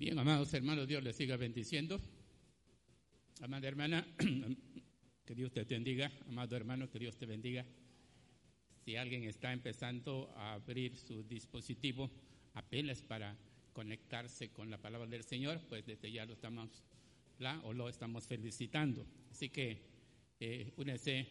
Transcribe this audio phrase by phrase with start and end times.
[0.00, 2.00] Bien, amados hermanos, Dios les siga bendiciendo.
[3.42, 4.06] Amada hermana,
[5.26, 6.10] que Dios te bendiga.
[6.26, 7.66] Amado hermano, que Dios te bendiga.
[8.82, 12.10] Si alguien está empezando a abrir su dispositivo
[12.54, 13.36] apenas para
[13.74, 16.82] conectarse con la palabra del Señor, pues desde ya lo estamos
[17.38, 19.06] la, o lo estamos felicitando.
[19.30, 19.82] Así que
[20.40, 21.28] eh, únese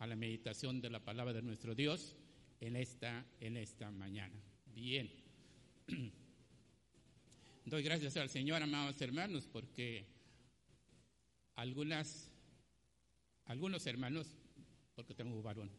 [0.00, 2.16] a la meditación de la palabra de nuestro Dios
[2.58, 4.34] en esta, en esta mañana.
[4.74, 5.08] Bien.
[7.68, 10.06] Doy gracias al Señor, amados hermanos, porque
[11.54, 12.30] algunas,
[13.44, 14.26] algunos hermanos,
[14.94, 15.70] porque tengo un varón,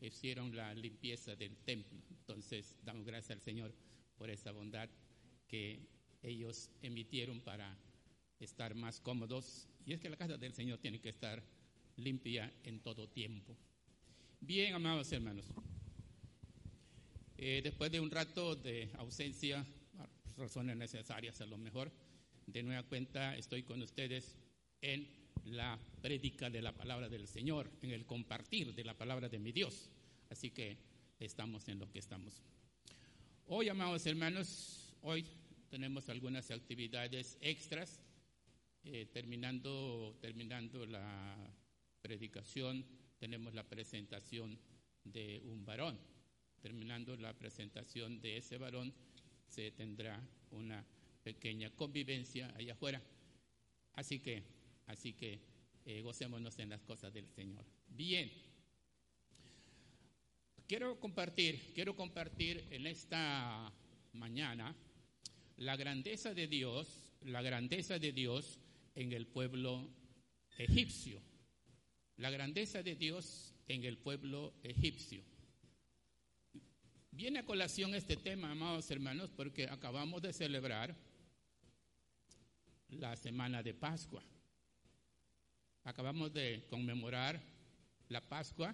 [0.00, 1.98] hicieron la limpieza del templo.
[2.20, 3.74] Entonces, damos gracias al Señor
[4.16, 4.88] por esa bondad
[5.48, 5.80] que
[6.22, 7.76] ellos emitieron para
[8.38, 9.66] estar más cómodos.
[9.86, 11.42] Y es que la casa del Señor tiene que estar
[11.96, 13.56] limpia en todo tiempo.
[14.40, 15.46] Bien, amados hermanos,
[17.36, 19.66] eh, después de un rato de ausencia,
[20.38, 21.92] razones necesarias a lo mejor,
[22.46, 24.36] de nueva cuenta estoy con ustedes
[24.80, 25.08] en
[25.44, 29.52] la prédica de la palabra del Señor, en el compartir de la palabra de mi
[29.52, 29.90] Dios.
[30.30, 30.78] Así que
[31.18, 32.42] estamos en lo que estamos.
[33.46, 35.24] Hoy, amados hermanos, hoy
[35.68, 38.02] tenemos algunas actividades extras.
[38.84, 41.36] Eh, terminando, terminando la
[42.00, 42.86] predicación,
[43.18, 44.58] tenemos la presentación
[45.04, 45.98] de un varón.
[46.60, 48.92] Terminando la presentación de ese varón,
[49.48, 50.84] se tendrá una
[51.22, 53.02] pequeña convivencia allá afuera.
[53.94, 54.42] Así que,
[54.86, 55.40] así que
[55.84, 57.64] eh, gocémonos en las cosas del Señor.
[57.88, 58.30] Bien.
[60.66, 63.72] Quiero compartir, quiero compartir en esta
[64.12, 64.76] mañana
[65.56, 68.60] la grandeza de Dios, la grandeza de Dios
[68.94, 69.90] en el pueblo
[70.58, 71.22] egipcio.
[72.16, 75.22] La grandeza de Dios en el pueblo egipcio.
[77.18, 80.94] Viene a colación este tema, amados hermanos, porque acabamos de celebrar
[82.90, 84.22] la semana de Pascua.
[85.82, 87.42] Acabamos de conmemorar
[88.08, 88.72] la Pascua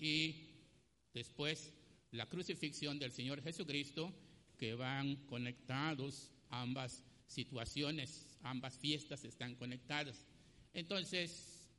[0.00, 0.48] y
[1.14, 1.72] después
[2.10, 4.12] la crucifixión del Señor Jesucristo,
[4.58, 10.26] que van conectados ambas situaciones, ambas fiestas están conectadas.
[10.74, 11.70] Entonces,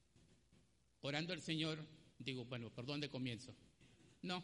[1.02, 1.86] orando al Señor,
[2.18, 3.54] digo, bueno, ¿por dónde comienzo?
[4.22, 4.42] No,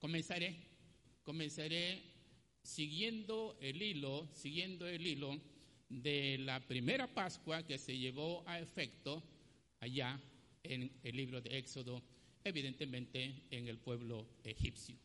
[0.00, 0.56] Comenzaré,
[1.22, 2.02] comenzaré
[2.62, 5.38] siguiendo el hilo, siguiendo el hilo
[5.90, 9.22] de la primera Pascua que se llevó a efecto
[9.78, 10.18] allá
[10.62, 12.02] en el libro de Éxodo,
[12.42, 14.96] evidentemente en el pueblo egipcio.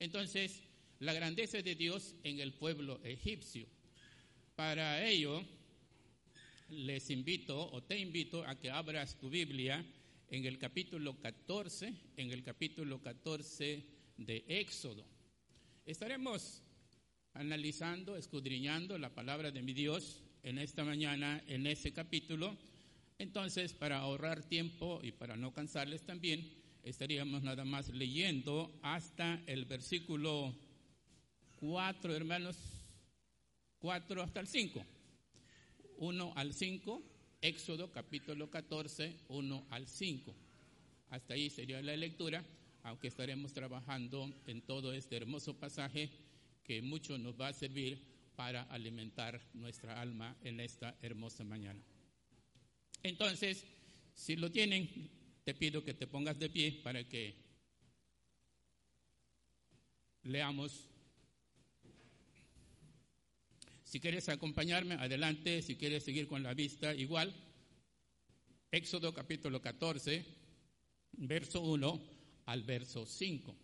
[0.00, 0.64] Entonces,
[0.98, 3.68] la grandeza de Dios en el pueblo egipcio.
[4.56, 5.44] Para ello,
[6.70, 9.84] les invito o te invito a que abras tu Biblia
[10.28, 15.04] en el capítulo 14, en el capítulo 14 de Éxodo.
[15.86, 16.62] Estaremos
[17.32, 22.56] analizando, escudriñando la palabra de mi Dios en esta mañana, en ese capítulo.
[23.18, 29.64] Entonces, para ahorrar tiempo y para no cansarles también, estaríamos nada más leyendo hasta el
[29.64, 30.54] versículo
[31.56, 32.56] 4, hermanos,
[33.78, 34.84] 4 hasta el 5.
[35.96, 37.02] 1 al 5,
[37.40, 40.34] Éxodo capítulo 14, 1 al 5.
[41.08, 42.44] Hasta ahí sería la lectura
[42.82, 46.10] aunque estaremos trabajando en todo este hermoso pasaje
[46.64, 48.00] que mucho nos va a servir
[48.36, 51.80] para alimentar nuestra alma en esta hermosa mañana.
[53.02, 53.66] Entonces,
[54.14, 55.10] si lo tienen,
[55.44, 57.34] te pido que te pongas de pie para que
[60.22, 60.86] leamos.
[63.84, 65.62] Si quieres acompañarme, adelante.
[65.62, 67.34] Si quieres seguir con la vista, igual.
[68.70, 70.24] Éxodo capítulo 14,
[71.12, 72.19] verso 1
[72.50, 73.54] al verso 5.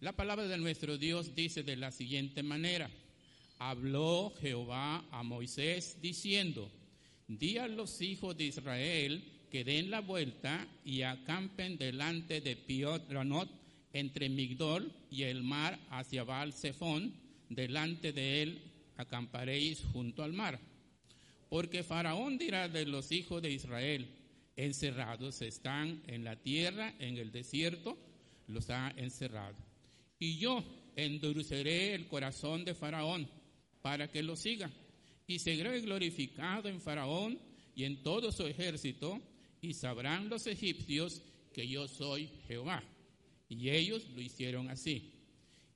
[0.00, 2.90] La palabra de nuestro Dios dice de la siguiente manera,
[3.58, 6.70] habló Jehová a Moisés diciendo,
[7.26, 13.50] di a los hijos de Israel que den la vuelta y acampen delante de Piotranot
[13.92, 17.12] entre Migdol y el mar hacia Baal Zephon,
[17.50, 18.62] delante de él
[18.96, 20.58] acamparéis junto al mar.
[21.50, 24.08] Porque Faraón dirá de los hijos de Israel,
[24.58, 27.96] encerrados están en la tierra, en el desierto,
[28.48, 29.54] los ha encerrado.
[30.18, 30.64] Y yo
[30.96, 33.28] endureceré el corazón de Faraón
[33.82, 34.68] para que lo siga.
[35.28, 37.38] Y seré glorificado en Faraón
[37.76, 39.20] y en todo su ejército,
[39.60, 41.22] y sabrán los egipcios
[41.52, 42.82] que yo soy Jehová.
[43.48, 45.12] Y ellos lo hicieron así.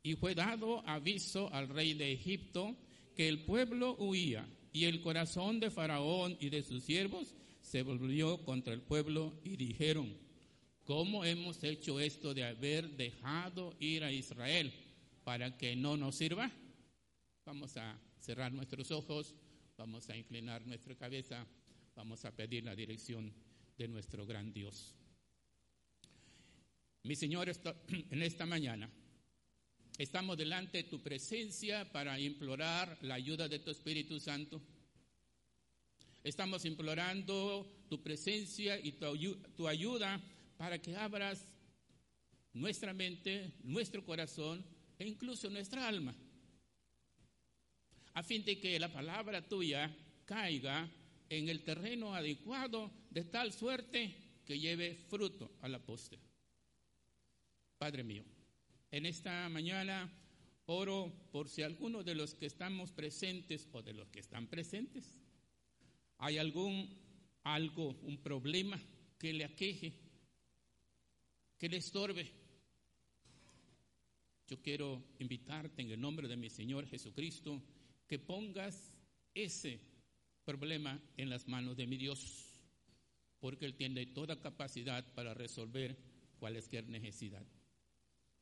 [0.03, 2.77] Y fue dado aviso al rey de Egipto
[3.15, 7.37] que el pueblo huía, y el corazón de Faraón y de sus siervos
[7.73, 10.15] se volvió contra el pueblo y dijeron,
[10.85, 14.71] ¿cómo hemos hecho esto de haber dejado ir a Israel
[15.25, 16.53] para que no nos sirva?
[17.47, 19.35] Vamos a cerrar nuestros ojos,
[19.79, 21.47] vamos a inclinar nuestra cabeza,
[21.97, 23.33] vamos a pedir la dirección
[23.79, 24.95] de nuestro gran Dios.
[27.05, 27.49] Mi Señor,
[28.11, 28.91] en esta mañana
[29.97, 34.61] estamos delante de tu presencia para implorar la ayuda de tu Espíritu Santo.
[36.25, 40.21] Estamos implorando tu presencia y tu, ayuda
[40.57, 41.49] para que abras
[42.53, 44.65] nuestra mente, nuestro corazón
[44.99, 46.15] e incluso nuestra alma,
[48.15, 49.93] a fin de que la palabra tuya
[50.25, 50.89] caiga
[51.29, 54.15] en el terreno adecuado de tal suerte
[54.45, 56.21] que lleve fruto a la postre.
[57.79, 58.23] Padre mío,
[58.93, 60.09] en esta mañana
[60.67, 65.22] oro por si alguno de los que estamos presentes o de los que están presentes
[66.23, 66.89] hay algún
[67.43, 68.81] algo, un problema
[69.19, 69.93] que le aqueje,
[71.59, 72.31] que le estorbe.
[74.47, 77.61] Yo quiero invitarte en el nombre de mi Señor Jesucristo
[78.07, 78.95] que pongas
[79.35, 79.81] ese
[80.45, 82.61] problema en las manos de mi Dios,
[83.41, 85.99] porque Él tiene toda capacidad para resolver
[86.39, 87.45] cualquier necesidad.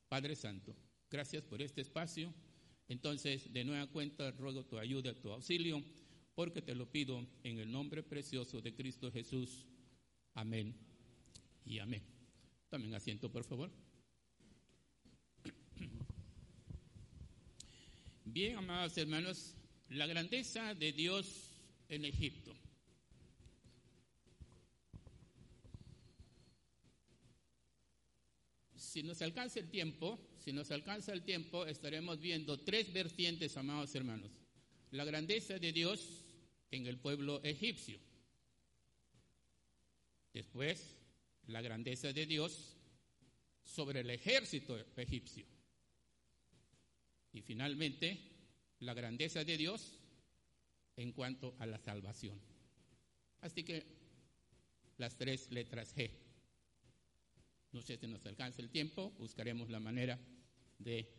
[0.07, 0.75] Padre Santo,
[1.09, 2.31] gracias por este espacio.
[2.87, 5.83] Entonces, de nueva cuenta, ruego tu ayuda, tu auxilio,
[6.41, 9.67] porque te lo pido en el nombre precioso de Cristo Jesús.
[10.33, 10.75] Amén
[11.63, 12.01] y amén.
[12.67, 13.69] Tomen asiento, por favor.
[18.25, 19.53] Bien, amados hermanos,
[19.89, 21.51] la grandeza de Dios
[21.89, 22.55] en Egipto.
[28.73, 33.93] si nos alcanza el tiempo, si nos alcanza el tiempo, estaremos viendo tres vertientes, amados
[33.93, 34.31] hermanos.
[34.89, 36.20] La grandeza de Dios
[36.71, 37.99] en el pueblo egipcio.
[40.33, 40.95] Después,
[41.47, 42.77] la grandeza de Dios
[43.63, 45.45] sobre el ejército egipcio.
[47.33, 48.19] Y finalmente,
[48.79, 49.99] la grandeza de Dios
[50.95, 52.39] en cuanto a la salvación.
[53.41, 53.83] Así que
[54.97, 56.11] las tres letras G.
[57.71, 60.19] No sé si nos alcanza el tiempo, buscaremos la manera
[60.77, 61.09] de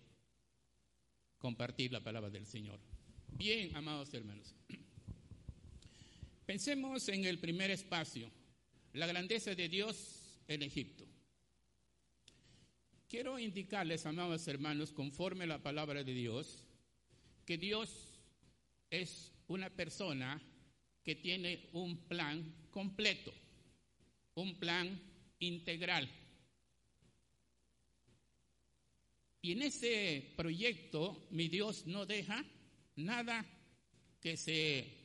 [1.38, 2.78] compartir la palabra del Señor.
[3.28, 4.54] Bien, amados hermanos.
[6.52, 8.30] Pensemos en el primer espacio,
[8.92, 11.06] la grandeza de Dios en Egipto.
[13.08, 16.62] Quiero indicarles, amados hermanos, conforme a la palabra de Dios,
[17.46, 18.20] que Dios
[18.90, 20.42] es una persona
[21.02, 23.32] que tiene un plan completo,
[24.34, 25.00] un plan
[25.38, 26.06] integral.
[29.40, 32.44] Y en ese proyecto mi Dios no deja
[32.96, 33.42] nada
[34.20, 35.01] que se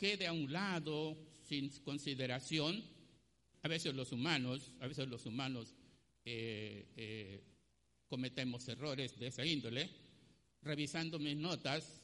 [0.00, 2.82] quede a un lado sin consideración.
[3.62, 5.74] A veces los humanos, a veces los humanos
[6.24, 7.44] eh, eh,
[8.08, 9.90] cometemos errores de esa índole.
[10.62, 12.02] Revisando mis notas,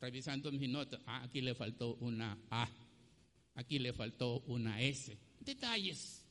[0.00, 2.68] revisando mis notas, ah, aquí le faltó una A,
[3.54, 5.16] aquí le faltó una S.
[5.40, 6.22] Detalles.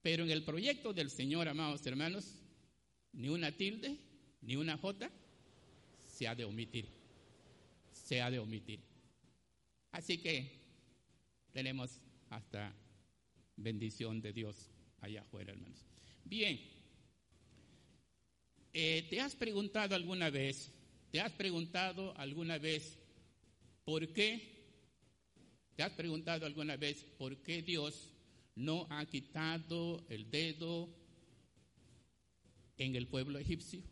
[0.00, 2.34] Pero en el proyecto del Señor, amados hermanos,
[3.12, 3.96] ni una tilde,
[4.40, 5.08] ni una J
[6.06, 7.01] se ha de omitir.
[8.12, 8.78] Se ha de omitir.
[9.90, 10.60] Así que
[11.50, 11.98] tenemos
[12.28, 12.70] hasta
[13.56, 14.68] bendición de Dios
[15.00, 15.86] allá afuera, hermanos.
[16.22, 16.60] Bien,
[18.74, 20.70] eh, ¿te has preguntado alguna vez,
[21.10, 22.98] te has preguntado alguna vez
[23.82, 24.66] por qué,
[25.74, 28.10] te has preguntado alguna vez por qué Dios
[28.54, 30.90] no ha quitado el dedo
[32.76, 33.82] en el pueblo egipcio?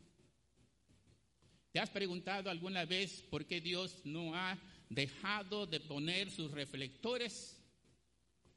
[1.72, 4.58] ¿Te has preguntado alguna vez por qué Dios no ha
[4.88, 7.56] dejado de poner sus reflectores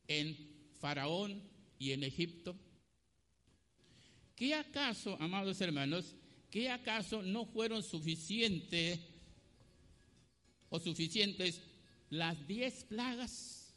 [0.08, 0.36] en
[0.80, 1.44] Faraón
[1.78, 2.56] y en Egipto?
[4.36, 6.16] ¿Qué acaso, amados hermanos,
[6.50, 9.00] qué acaso no fueron suficientes
[10.70, 11.62] o suficientes
[12.10, 13.76] las diez plagas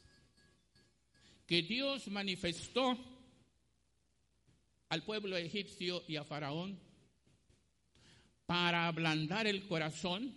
[1.45, 2.97] que Dios manifestó
[4.89, 6.86] al pueblo egipcio y a Faraón
[8.47, 10.33] para ablandar el corazón,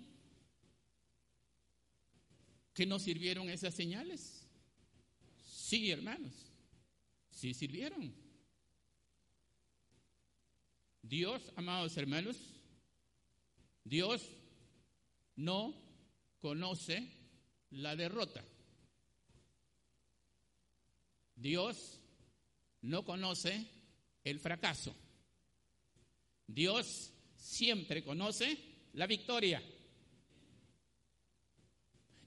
[2.75, 4.47] ¿que no sirvieron esas señales?
[5.47, 6.33] Sí, hermanos,
[7.31, 8.12] sí sirvieron.
[11.02, 12.37] Dios, amados hermanos,
[13.85, 14.29] Dios
[15.37, 15.73] no
[16.40, 17.09] conoce
[17.71, 18.45] la derrota.
[21.37, 22.00] Dios
[22.83, 23.67] no conoce
[24.25, 24.95] el fracaso.
[26.49, 28.59] Dios siempre conoce
[28.93, 29.63] la victoria.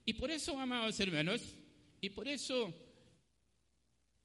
[0.05, 1.41] Y por eso, amados hermanos,
[2.01, 2.73] y por eso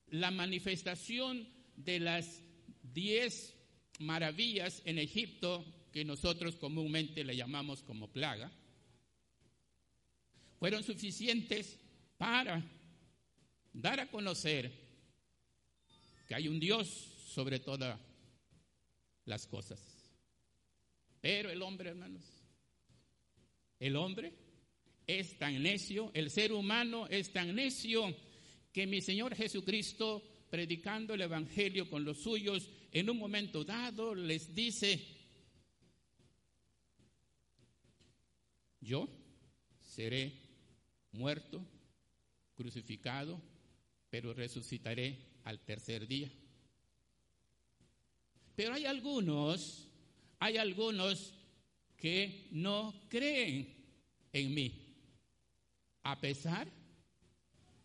[0.09, 2.42] la manifestación de las
[2.83, 3.54] diez
[4.00, 8.50] maravillas en Egipto, que nosotros comúnmente le llamamos como plaga,
[10.59, 11.78] fueron suficientes
[12.16, 12.64] para
[13.73, 14.73] dar a conocer
[16.26, 16.88] que hay un Dios
[17.28, 17.99] sobre todas
[19.25, 19.97] las cosas.
[21.20, 22.22] Pero el hombre, hermanos,
[23.80, 24.32] el hombre
[25.06, 28.14] es tan necio, el ser humano es tan necio
[28.72, 34.54] que mi Señor Jesucristo, predicando el Evangelio con los suyos, en un momento dado les
[34.54, 35.04] dice,
[38.80, 39.08] yo
[39.80, 40.32] seré
[41.12, 41.64] muerto,
[42.54, 43.40] crucificado,
[44.10, 46.30] pero resucitaré al tercer día.
[48.54, 49.88] Pero hay algunos,
[50.38, 51.35] hay algunos
[51.97, 53.75] que no creen
[54.33, 54.73] en mí,
[56.02, 56.68] a pesar,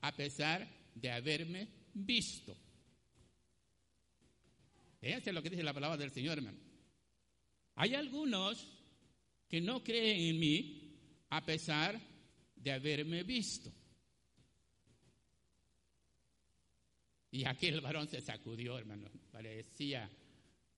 [0.02, 2.56] a pesar de haberme visto.
[5.00, 6.60] Fíjense lo que dice la palabra del Señor, hermano.
[7.76, 8.68] Hay algunos
[9.50, 10.84] que no creen en mí
[11.30, 12.00] a pesar
[12.56, 13.72] de haberme visto.
[17.32, 19.10] Y aquí el varón se sacudió, hermano.
[19.32, 20.08] Parecía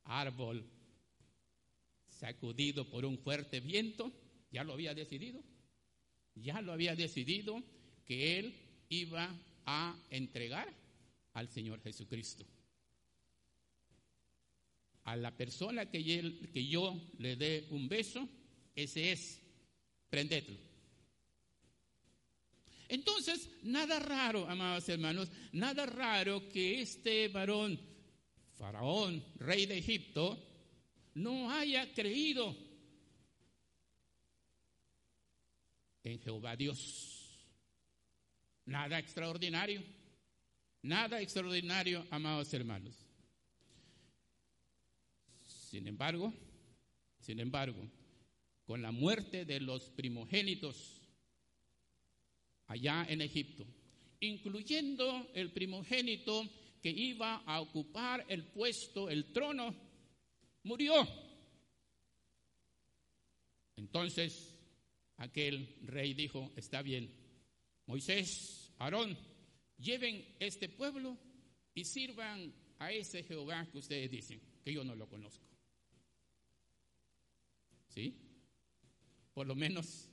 [0.05, 0.65] árbol
[2.19, 4.11] sacudido por un fuerte viento,
[4.51, 5.43] ya lo había decidido,
[6.35, 7.61] ya lo había decidido
[8.05, 8.55] que él
[8.89, 10.71] iba a entregar
[11.33, 12.45] al Señor Jesucristo.
[15.03, 18.27] A la persona que, que yo le dé un beso,
[18.75, 19.41] ese es,
[20.09, 20.57] prendedlo.
[22.87, 27.79] Entonces, nada raro, amados hermanos, nada raro que este varón
[28.55, 30.41] Faraón, rey de Egipto,
[31.15, 32.55] no haya creído
[36.03, 37.39] en Jehová Dios.
[38.65, 39.81] Nada extraordinario,
[40.81, 42.95] nada extraordinario, amados hermanos.
[45.45, 46.33] Sin embargo,
[47.19, 47.81] sin embargo,
[48.65, 51.01] con la muerte de los primogénitos
[52.67, 53.65] allá en Egipto,
[54.19, 56.43] incluyendo el primogénito
[56.81, 59.84] que iba a ocupar el puesto, el trono,
[60.65, 61.07] murió.
[63.77, 64.57] Entonces
[65.17, 67.09] aquel rey dijo, está bien,
[67.85, 69.17] Moisés, Aarón,
[69.77, 71.17] lleven este pueblo
[71.73, 75.45] y sirvan a ese Jehová que ustedes dicen, que yo no lo conozco.
[77.89, 78.13] ¿Sí?
[79.33, 80.09] Por lo menos,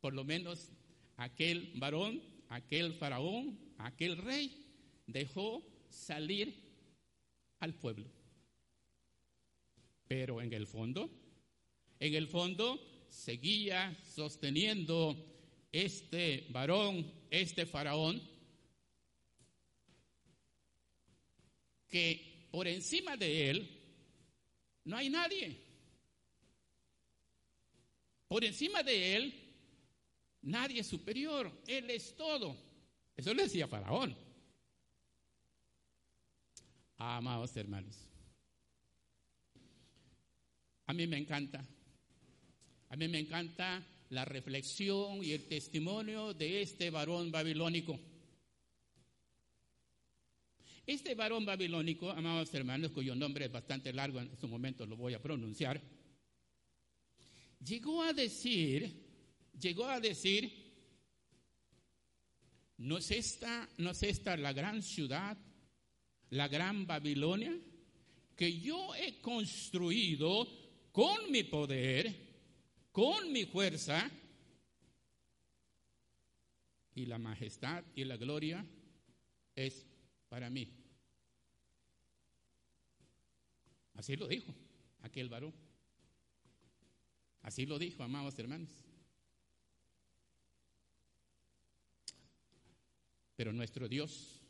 [0.00, 0.70] por lo menos
[1.16, 4.66] aquel varón, aquel faraón, aquel rey
[5.06, 6.54] dejó salir
[7.60, 8.15] al pueblo.
[10.08, 11.10] Pero en el fondo,
[11.98, 15.16] en el fondo seguía sosteniendo
[15.72, 18.22] este varón, este faraón,
[21.88, 23.76] que por encima de él
[24.84, 25.66] no hay nadie.
[28.28, 29.46] Por encima de él
[30.42, 32.56] nadie es superior, él es todo.
[33.16, 34.16] Eso le decía Faraón.
[36.98, 38.08] Amados hermanos,
[40.86, 41.64] a mí me encanta,
[42.88, 47.98] a mí me encanta la reflexión y el testimonio de este varón babilónico.
[50.86, 55.14] Este varón babilónico, amados hermanos, cuyo nombre es bastante largo, en su momento lo voy
[55.14, 55.80] a pronunciar,
[57.64, 59.04] llegó a decir,
[59.60, 60.52] llegó a decir,
[62.78, 65.36] ¿no es esta, no es esta la gran ciudad
[66.30, 67.54] la gran Babilonia,
[68.34, 70.46] que yo he construido
[70.96, 72.10] con mi poder,
[72.90, 74.10] con mi fuerza,
[76.94, 78.64] y la majestad y la gloria
[79.54, 79.84] es
[80.30, 80.66] para mí.
[83.92, 84.54] Así lo dijo
[85.02, 85.52] aquel varón.
[87.42, 88.70] Así lo dijo, amados hermanos.
[93.36, 94.40] Pero nuestro Dios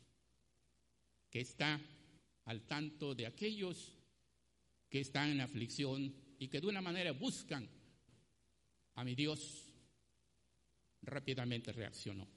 [1.29, 1.81] que está
[2.45, 3.91] al tanto de aquellos
[4.89, 7.67] que están en aflicción y que de una manera buscan
[8.95, 9.63] a mi Dios,
[11.01, 12.27] rápidamente reaccionó.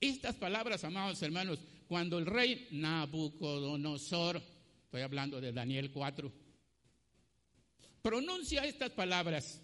[0.00, 4.40] Estas palabras, amados hermanos, cuando el rey Nabucodonosor,
[4.84, 6.32] estoy hablando de Daniel 4,
[8.00, 9.60] pronuncia estas palabras,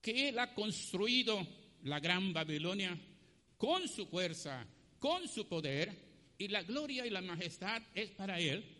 [0.00, 1.46] que él ha construido
[1.82, 2.98] la gran Babilonia
[3.56, 4.66] con su fuerza,
[4.98, 8.75] con su poder y la gloria y la majestad es para él,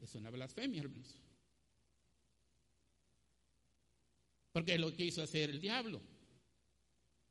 [0.00, 1.20] es una blasfemia, hermanos.
[4.52, 6.00] Porque es lo que quiso hacer el diablo.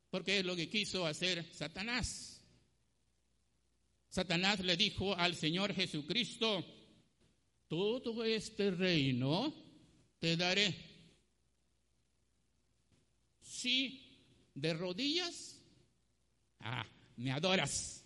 [0.10, 2.42] Porque es lo que quiso hacer Satanás.
[4.10, 6.66] Satanás le dijo al Señor Jesucristo,
[7.68, 9.54] todo este reino
[10.20, 10.76] te daré.
[13.42, 14.10] Si
[14.56, 15.60] de rodillas,
[16.60, 16.86] ah,
[17.18, 17.99] me adoras.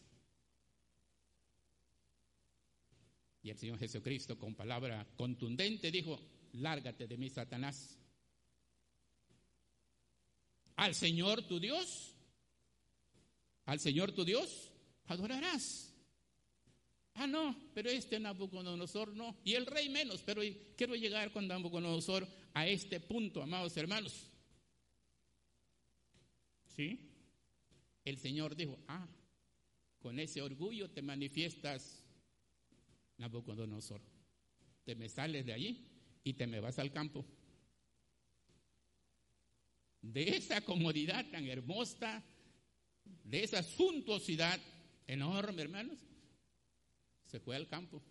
[3.43, 6.17] Y el Señor Jesucristo con palabra contundente dijo,
[6.53, 7.99] lárgate de mí, Satanás.
[10.77, 12.15] Al Señor tu Dios,
[13.65, 14.71] al Señor tu Dios,
[15.07, 15.93] adorarás.
[17.15, 19.37] Ah, no, pero este Nabucodonosor no.
[19.43, 20.41] Y el rey menos, pero
[20.75, 24.31] quiero llegar con Nabucodonosor a este punto, amados hermanos.
[26.75, 27.11] ¿Sí?
[28.03, 29.07] El Señor dijo, ah,
[29.99, 32.02] con ese orgullo te manifiestas,
[33.17, 34.01] Nabucodonosor.
[34.83, 35.87] Te me sales de allí
[36.23, 37.25] y te me vas al campo.
[40.01, 42.23] De esa comodidad tan hermosa,
[43.23, 44.59] de esa suntuosidad
[45.07, 45.99] enorme, hermanos,
[47.25, 48.01] se fue al campo.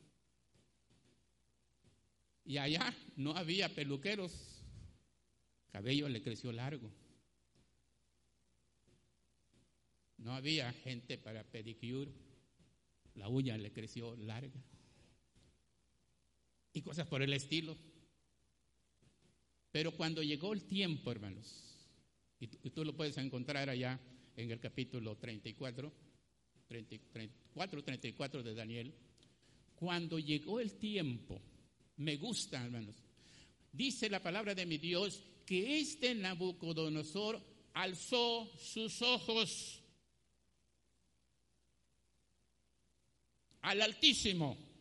[2.44, 4.62] Y allá no había peluqueros,
[5.70, 6.90] cabello le creció largo.
[10.16, 12.12] No había gente para pedicure,
[13.14, 14.60] la uña le creció larga.
[16.72, 17.76] Y cosas por el estilo.
[19.70, 21.72] Pero cuando llegó el tiempo, hermanos,
[22.38, 24.00] y tú, lo puedes encontrar allá
[24.36, 25.92] en el capítulo 34,
[26.66, 28.94] 34, 34 de Daniel,
[29.76, 31.40] cuando llegó el tiempo,
[31.96, 32.96] me gusta, hermanos,
[33.72, 37.40] dice la palabra de mi Dios que este Nabucodonosor
[37.74, 39.82] alzó sus ojos
[43.62, 44.71] al Altísimo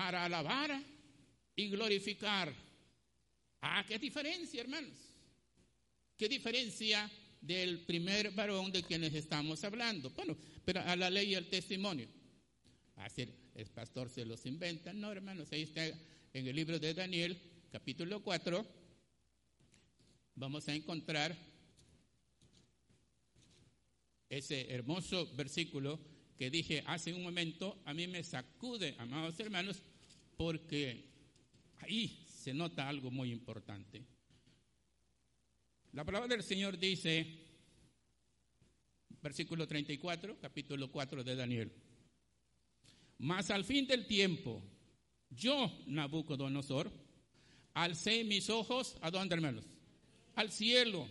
[0.00, 0.82] para alabar
[1.54, 2.50] y glorificar.
[3.60, 4.96] Ah, qué diferencia, hermanos.
[6.16, 10.08] Qué diferencia del primer varón de quienes estamos hablando.
[10.08, 12.08] Bueno, pero a la ley y al testimonio.
[12.96, 14.90] Así el pastor se los inventa.
[14.94, 17.38] No, hermanos, ahí está en el libro de Daniel,
[17.70, 18.66] capítulo 4.
[20.36, 21.36] Vamos a encontrar
[24.30, 26.00] ese hermoso versículo
[26.38, 29.82] que dije hace un momento, a mí me sacude, amados hermanos,
[30.40, 31.04] porque
[31.80, 34.02] ahí se nota algo muy importante.
[35.92, 37.26] La palabra del Señor dice,
[39.20, 41.70] versículo 34, capítulo 4 de Daniel.
[43.18, 44.62] Mas al fin del tiempo,
[45.28, 46.90] yo, Nabucodonosor,
[47.74, 49.66] alcé mis ojos, ¿a dónde, hermanos?
[50.36, 51.06] Al cielo,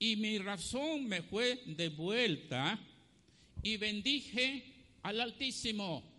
[0.00, 2.76] y mi razón me fue devuelta,
[3.62, 4.64] y bendije
[5.04, 6.13] al Altísimo,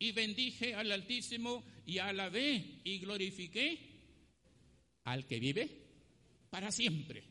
[0.00, 3.78] y bendije al Altísimo, y alabé y glorifiqué
[5.04, 5.68] al que vive
[6.48, 7.22] para siempre.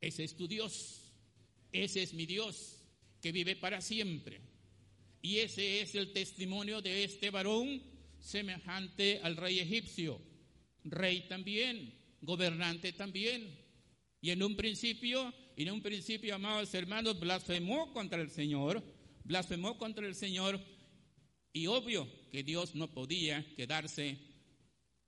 [0.00, 1.02] Ese es tu Dios,
[1.72, 2.80] ese es mi Dios,
[3.20, 4.40] que vive para siempre.
[5.20, 7.82] Y ese es el testimonio de este varón
[8.20, 10.20] semejante al rey egipcio.
[10.84, 13.58] Rey también, gobernante también.
[14.20, 18.80] Y en un principio, en un principio, amados hermanos, blasfemó contra el Señor,
[19.24, 20.77] blasfemó contra el Señor.
[21.52, 24.18] Y obvio que Dios no podía quedarse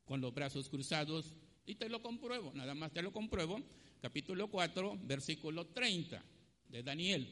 [0.04, 1.36] con los brazos cruzados.
[1.66, 3.62] Y te lo compruebo, nada más te lo compruebo.
[4.00, 6.22] Capítulo 4, versículo 30
[6.68, 7.28] de Daniel.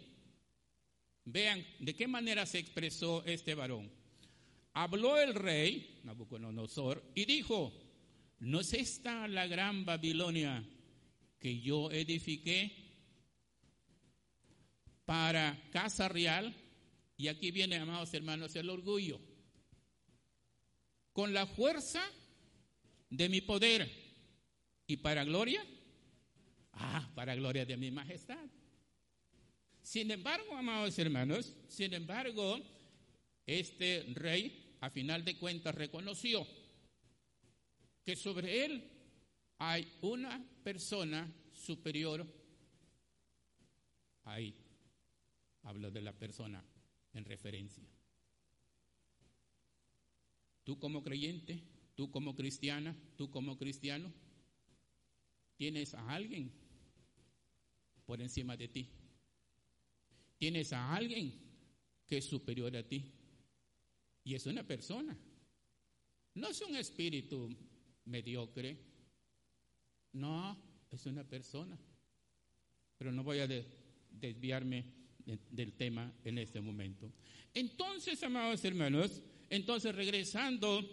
[1.25, 3.91] Vean de qué manera se expresó este varón.
[4.75, 7.73] Habló el rey, Nabucodonosor, y dijo,
[8.39, 10.65] ¿no es esta la gran Babilonia
[11.39, 12.73] que yo edifiqué
[15.05, 16.55] para casa real?
[17.19, 19.21] Y aquí viene, amados hermanos, el orgullo.
[21.13, 22.01] Con la fuerza
[23.11, 23.91] de mi poder
[24.87, 25.67] y para gloria,
[26.75, 28.47] ah, para gloria de mi majestad.
[29.83, 32.61] Sin embargo, amados hermanos, sin embargo,
[33.45, 36.47] este rey a final de cuentas reconoció
[38.05, 38.89] que sobre él
[39.59, 42.25] hay una persona superior.
[44.23, 44.55] Ahí
[45.65, 46.63] hablo de la persona
[47.19, 47.85] en referencia.
[50.65, 51.63] Tú como creyente,
[51.95, 54.13] tú como cristiana, tú como cristiano,
[55.57, 56.53] tienes a alguien
[58.07, 58.89] por encima de ti.
[60.39, 61.33] Tienes a alguien
[62.07, 63.13] que es superior a ti.
[64.25, 65.17] Y es una persona.
[66.35, 67.49] No es un espíritu
[68.05, 68.79] mediocre.
[70.13, 70.57] No,
[70.91, 71.79] es una persona.
[72.97, 73.49] Pero no voy a
[74.11, 74.98] desviarme
[75.51, 77.13] del tema en este momento.
[77.55, 80.89] Entonces, amados hermanos, entonces regresando,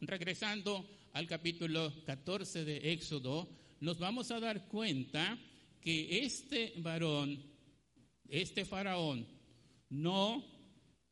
[0.00, 3.48] regresando al capítulo 14 de Éxodo,
[3.80, 5.38] nos vamos a dar cuenta
[5.80, 7.48] que este varón
[8.28, 9.26] este faraón
[9.88, 10.44] no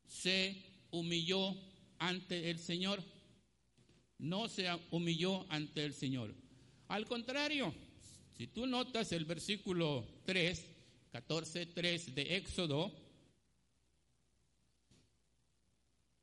[0.05, 1.55] se humilló
[1.97, 3.03] ante el Señor.
[4.19, 6.33] No se humilló ante el Señor.
[6.87, 7.73] Al contrario,
[8.37, 10.69] si tú notas el versículo 3,
[11.17, 12.93] 14, 3 de Éxodo,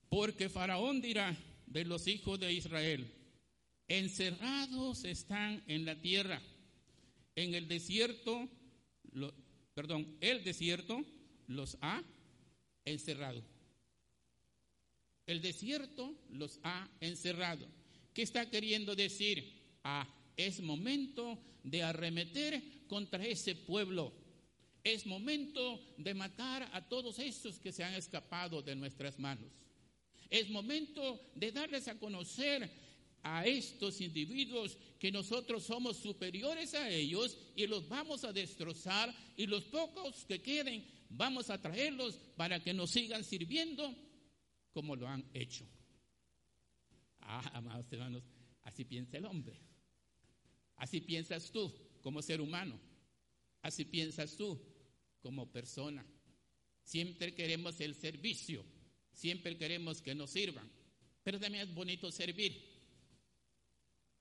[0.09, 3.13] porque Faraón dirá de los hijos de Israel,
[3.89, 6.41] encerrados están en la tierra,
[7.35, 8.49] en el desierto,
[9.75, 11.05] perdón, el desierto
[11.49, 12.01] los ha
[12.85, 13.43] encerrado.
[15.27, 17.67] El desierto los ha encerrado.
[18.13, 19.61] ¿Qué está queriendo decir?
[19.83, 24.23] Ah, es momento de arremeter contra ese pueblo.
[24.85, 29.51] Es momento de matar a todos esos que se han escapado de nuestras manos.
[30.29, 32.71] Es momento de darles a conocer
[33.23, 39.47] a estos individuos que nosotros somos superiores a ellos y los vamos a destrozar y
[39.47, 43.95] los pocos que queden vamos a traerlos para que nos sigan sirviendo
[44.75, 45.67] como lo han hecho.
[47.21, 48.23] Ah, amados hermanos,
[48.65, 49.59] así piensa el hombre.
[50.77, 52.79] Así piensas tú como ser humano.
[53.63, 54.61] Así piensas tú
[55.25, 56.05] como persona.
[56.83, 58.63] Siempre queremos el servicio.
[59.15, 60.71] Siempre queremos que nos sirvan.
[61.23, 62.63] Pero también es bonito servir.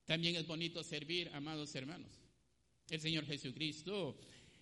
[0.05, 2.13] También es bonito servir, amados hermanos.
[2.89, 4.17] El Señor Jesucristo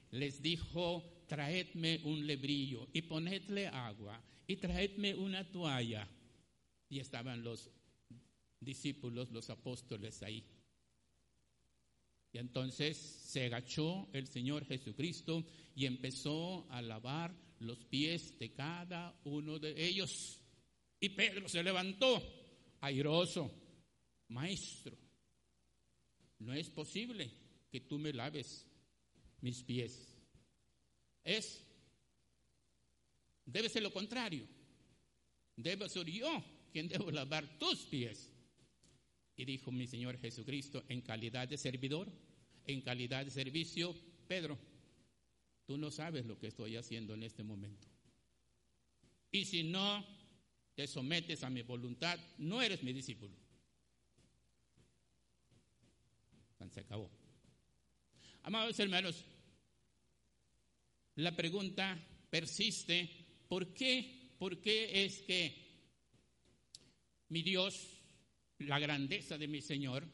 [0.10, 6.08] les dijo, traedme un lebrillo y ponedle agua y traedme una toalla.
[6.90, 7.70] Y estaban los
[8.60, 10.44] discípulos, los apóstoles ahí.
[12.34, 19.14] Y entonces se agachó el Señor Jesucristo y empezó a lavar los pies de cada
[19.26, 20.40] uno de ellos.
[21.00, 22.22] Y Pedro se levantó,
[22.80, 23.52] airoso,
[24.30, 24.98] maestro,
[26.40, 27.32] no es posible
[27.70, 28.66] que tú me laves
[29.42, 30.18] mis pies.
[31.24, 31.64] Es,
[33.46, 34.48] debe ser lo contrario.
[35.56, 38.31] Debe ser yo quien debo lavar tus pies.
[39.42, 42.08] Y dijo mi Señor Jesucristo, en calidad de servidor,
[42.68, 43.96] en calidad de servicio,
[44.28, 44.56] Pedro,
[45.66, 47.88] tú no sabes lo que estoy haciendo en este momento.
[49.32, 50.06] Y si no
[50.76, 53.36] te sometes a mi voluntad, no eres mi discípulo.
[56.70, 57.10] Se acabó.
[58.44, 59.26] Amados hermanos,
[61.16, 62.00] la pregunta
[62.30, 63.10] persiste,
[63.48, 64.36] ¿por qué?
[64.38, 65.56] ¿Por qué es que
[67.30, 68.01] mi Dios
[68.68, 70.08] la grandeza de mi Señor,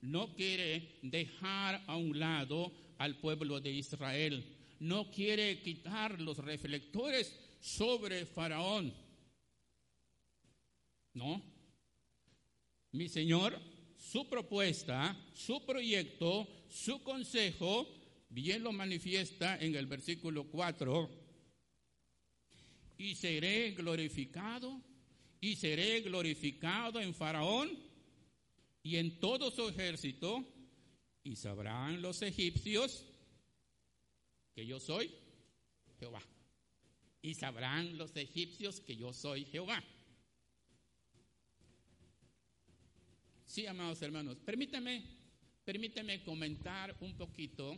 [0.00, 4.44] no quiere dejar a un lado al pueblo de Israel,
[4.80, 8.92] no quiere quitar los reflectores sobre Faraón.
[11.14, 11.42] No.
[12.92, 13.58] Mi Señor,
[13.96, 17.88] su propuesta, su proyecto, su consejo,
[18.28, 21.10] bien lo manifiesta en el versículo 4.
[22.98, 24.80] Y seré glorificado
[25.44, 27.70] y seré glorificado en Faraón
[28.82, 30.42] y en todo su ejército,
[31.22, 33.04] y sabrán los egipcios
[34.54, 35.10] que yo soy
[35.98, 36.22] Jehová.
[37.20, 39.84] Y sabrán los egipcios que yo soy Jehová.
[43.44, 45.04] Sí, amados hermanos, permítame,
[45.62, 47.76] permítame comentar un poquito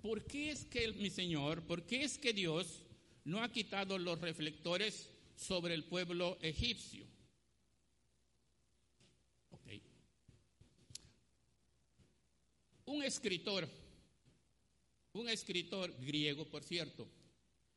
[0.00, 2.82] por qué es que mi Señor, por qué es que Dios
[3.24, 7.06] no ha quitado los reflectores sobre el pueblo egipcio.
[12.86, 13.68] Un escritor,
[15.12, 17.06] un escritor griego, por cierto,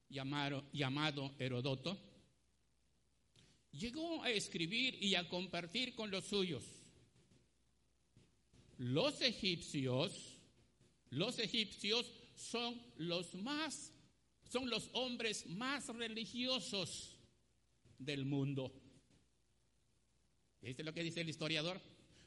[0.08, 2.00] llamado, llamado Herodoto,
[3.74, 6.64] llegó a escribir y a compartir con los suyos.
[8.78, 10.40] Los egipcios,
[11.10, 13.92] los egipcios son los más,
[14.50, 17.11] son los hombres más religiosos
[18.06, 18.74] del mundo.
[20.62, 21.82] ¿Viste lo que dice el historiador?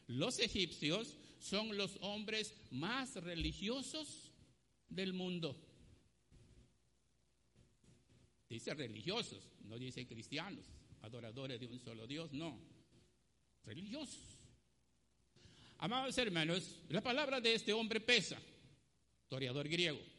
[0.06, 4.32] Los egipcios son los hombres más religiosos
[4.88, 5.60] del mundo.
[8.48, 10.64] Dice religiosos, no dice cristianos,
[11.02, 12.60] adoradores de un solo Dios, no.
[13.64, 14.38] Religiosos.
[15.78, 18.40] Amados hermanos, la palabra de este hombre pesa,
[19.22, 20.13] historiador griego.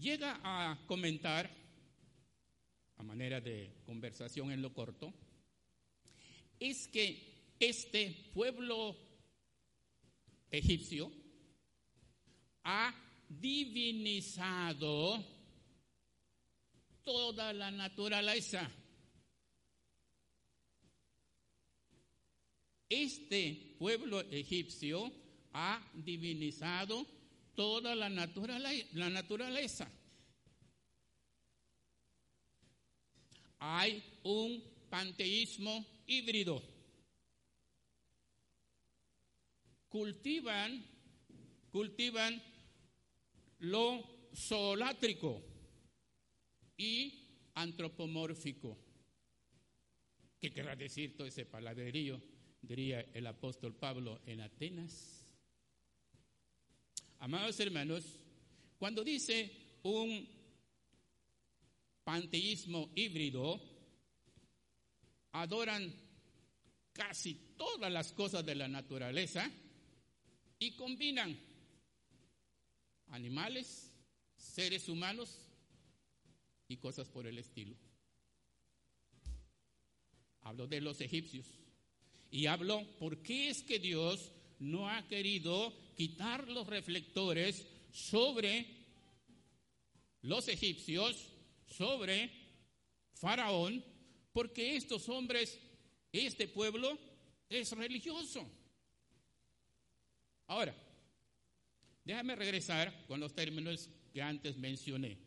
[0.00, 1.50] Llega a comentar,
[2.96, 5.12] a manera de conversación en lo corto,
[6.58, 8.96] es que este pueblo
[10.50, 11.12] egipcio
[12.64, 12.94] ha
[13.28, 15.24] divinizado
[17.04, 18.70] toda la naturaleza.
[22.88, 25.12] Este pueblo egipcio
[25.52, 27.06] ha divinizado
[27.56, 29.90] toda la, naturaleza.
[33.58, 36.62] hay un panteísmo híbrido.
[39.88, 40.84] Cultivan,
[41.70, 42.42] cultivan
[43.60, 45.42] lo zoolátrico
[46.76, 48.76] y antropomórfico.
[50.38, 52.20] ¿Qué querrá decir todo ese palabrerío?
[52.60, 55.15] Diría el apóstol Pablo en Atenas.
[57.18, 58.04] Amados hermanos,
[58.78, 59.50] cuando dice
[59.82, 60.28] un
[62.04, 63.60] panteísmo híbrido,
[65.32, 65.92] adoran
[66.92, 69.50] casi todas las cosas de la naturaleza
[70.58, 71.38] y combinan
[73.08, 73.92] animales,
[74.36, 75.38] seres humanos
[76.68, 77.76] y cosas por el estilo.
[80.42, 81.46] Hablo de los egipcios
[82.30, 88.66] y hablo por qué es que Dios no ha querido quitar los reflectores sobre
[90.22, 91.28] los egipcios,
[91.66, 92.30] sobre
[93.14, 93.84] Faraón,
[94.32, 95.58] porque estos hombres,
[96.12, 96.98] este pueblo
[97.48, 98.46] es religioso.
[100.48, 100.74] Ahora,
[102.04, 105.18] déjame regresar con los términos que antes mencioné.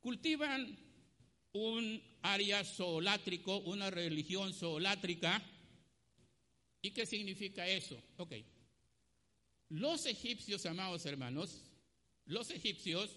[0.00, 0.78] Cultivan
[1.52, 5.42] un área zoolátrico, una religión zoolátrica.
[6.82, 8.00] ¿Y qué significa eso?
[8.16, 8.34] Ok.
[9.70, 11.62] Los egipcios, amados hermanos,
[12.26, 13.16] los egipcios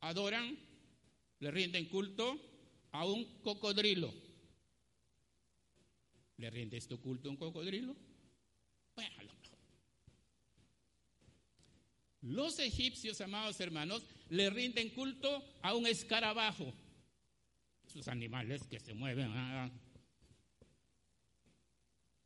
[0.00, 0.58] adoran,
[1.40, 2.40] le rinden culto
[2.92, 4.12] a un cocodrilo.
[6.36, 7.96] ¿Le rindes tu culto a un cocodrilo?
[8.94, 9.58] Bueno, a lo mejor.
[12.22, 16.72] Los egipcios, amados hermanos, le rinden culto a un escarabajo.
[17.86, 19.30] Esos animales que se mueven.
[19.30, 19.87] Ah, ah.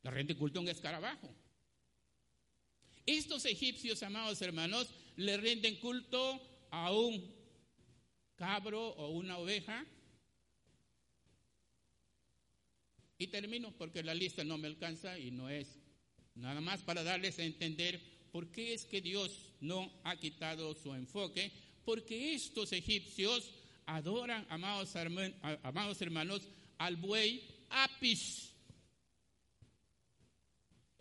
[0.03, 1.35] Le rinden culto a un escarabajo.
[3.07, 7.35] Estos egipcios, amados hermanos, le rinden culto a un
[8.37, 9.85] cabro o una oveja.
[13.19, 15.79] Y termino porque la lista no me alcanza y no es
[16.35, 18.01] nada más para darles a entender
[18.33, 21.53] por qué es que Dios no ha quitado su enfoque,
[21.85, 23.53] porque estos egipcios
[23.87, 24.95] adoran, amados,
[26.01, 28.52] hermanos, al buey Apis.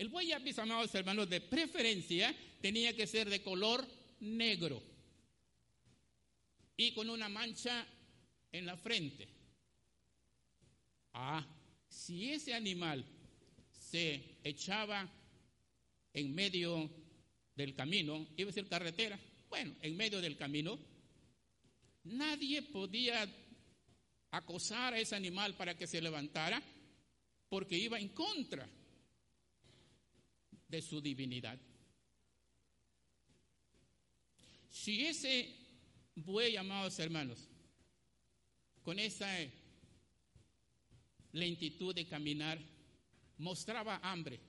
[0.02, 3.88] El buey Apis, amados hermanos, de preferencia tenía que ser de color
[4.22, 4.82] negro
[6.76, 7.86] y con una mancha
[8.52, 9.28] en la frente.
[11.14, 11.46] Ah,
[11.88, 13.06] si ese animal
[13.72, 15.08] se echaba
[16.16, 16.90] en medio
[17.56, 19.20] del camino, iba a ser carretera,
[19.52, 20.80] bueno, en medio del camino,
[22.06, 23.30] nadie podía
[24.32, 26.60] acosar a ese animal para que se levantara
[27.50, 28.68] porque iba en contra
[30.72, 31.60] de su divinidad.
[34.70, 35.54] Si ese
[36.16, 37.40] buey, amados hermanos,
[38.82, 39.28] con esa
[41.34, 42.58] lentitud de caminar,
[43.38, 44.40] mostraba hambre,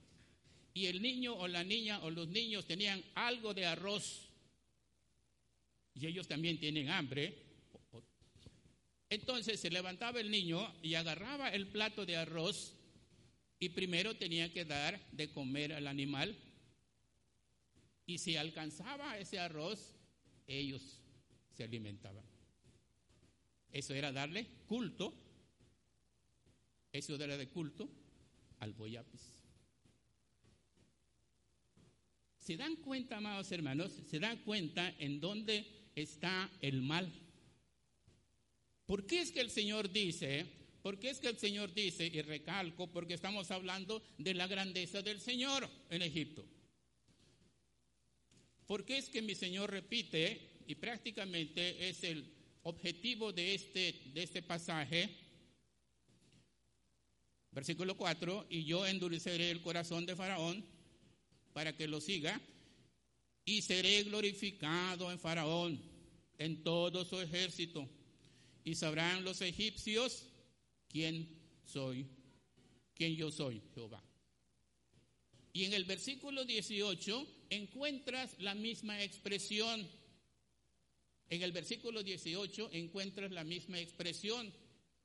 [0.74, 4.28] y el niño o la niña o los niños tenían algo de arroz,
[5.94, 7.36] y ellos también tienen hambre,
[9.10, 12.74] entonces se levantaba el niño y agarraba el plato de arroz
[13.62, 16.36] y primero tenía que dar de comer al animal.
[18.06, 19.94] Y si alcanzaba ese arroz,
[20.48, 21.00] ellos
[21.52, 22.24] se alimentaban.
[23.70, 25.14] Eso era darle culto,
[26.90, 27.88] eso era de culto
[28.58, 29.22] al boyapis.
[32.40, 33.92] ¿Se dan cuenta, amados hermanos?
[34.10, 37.12] ¿Se dan cuenta en dónde está el mal?
[38.86, 42.22] ¿Por qué es que el Señor dice, por qué es que el Señor dice, y
[42.22, 46.44] recalco, porque estamos hablando de la grandeza del Señor en Egipto?
[48.66, 54.22] ¿Por qué es que mi Señor repite y prácticamente es el objetivo de este, de
[54.22, 55.10] este pasaje.
[57.50, 60.64] Versículo 4, y yo endureceré el corazón de Faraón
[61.52, 62.40] para que lo siga,
[63.44, 65.80] y seré glorificado en Faraón,
[66.38, 67.88] en todo su ejército,
[68.64, 70.26] y sabrán los egipcios
[70.92, 71.28] quién
[71.64, 72.06] soy,
[72.94, 74.02] quién yo soy, Jehová.
[75.52, 79.88] Y en el versículo 18 encuentras la misma expresión
[81.32, 84.52] en el versículo 18 encuentras la misma expresión.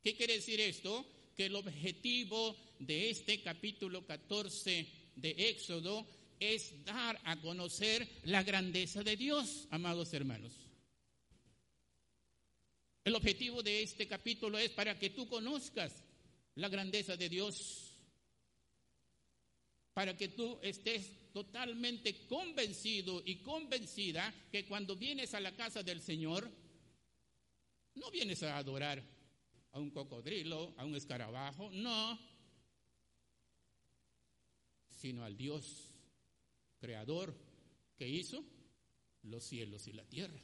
[0.04, 1.06] ¿Qué quiere decir esto?
[1.38, 6.06] Que el objetivo de este capítulo 14 de Éxodo
[6.38, 10.67] es dar a conocer la grandeza de Dios, amados hermanos.
[13.08, 16.04] El objetivo de este capítulo es para que tú conozcas
[16.56, 17.98] la grandeza de Dios,
[19.93, 26.02] para que tú estés totalmente convencido y convencida que cuando vienes a la casa del
[26.02, 26.52] Señor,
[27.96, 29.02] no vienes a adorar
[29.72, 32.20] a un cocodrilo, a un escarabajo, no,
[34.89, 35.93] sino al Dios
[36.78, 37.34] creador
[37.96, 38.43] que hizo
[39.24, 40.41] los cielos y la tierra.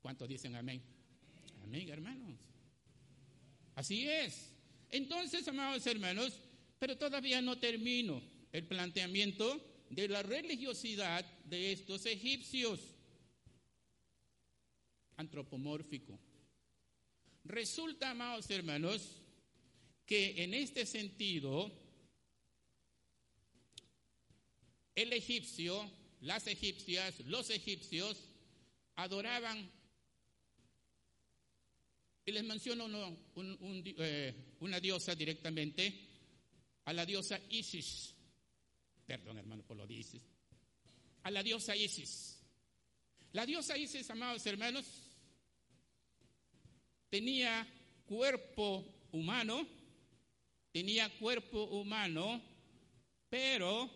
[0.00, 0.97] ¿Cuántos dicen amén?
[1.68, 2.38] Amén, hermanos.
[3.74, 4.54] Así es.
[4.88, 6.32] Entonces, amados hermanos,
[6.78, 12.80] pero todavía no termino el planteamiento de la religiosidad de estos egipcios.
[15.18, 16.18] Antropomórfico.
[17.44, 19.20] Resulta, amados hermanos,
[20.06, 21.70] que en este sentido,
[24.94, 25.90] el egipcio,
[26.22, 28.30] las egipcias, los egipcios
[28.96, 29.70] adoraban,
[32.28, 32.86] y les menciono
[33.36, 36.08] eh, una diosa directamente,
[36.84, 38.14] a la diosa Isis.
[39.06, 40.20] Perdón, hermano, por lo dices.
[41.22, 42.38] A la diosa Isis.
[43.32, 44.84] La diosa Isis, amados hermanos,
[47.08, 47.66] tenía
[48.04, 49.66] cuerpo humano,
[50.70, 52.42] tenía cuerpo humano,
[53.30, 53.90] pero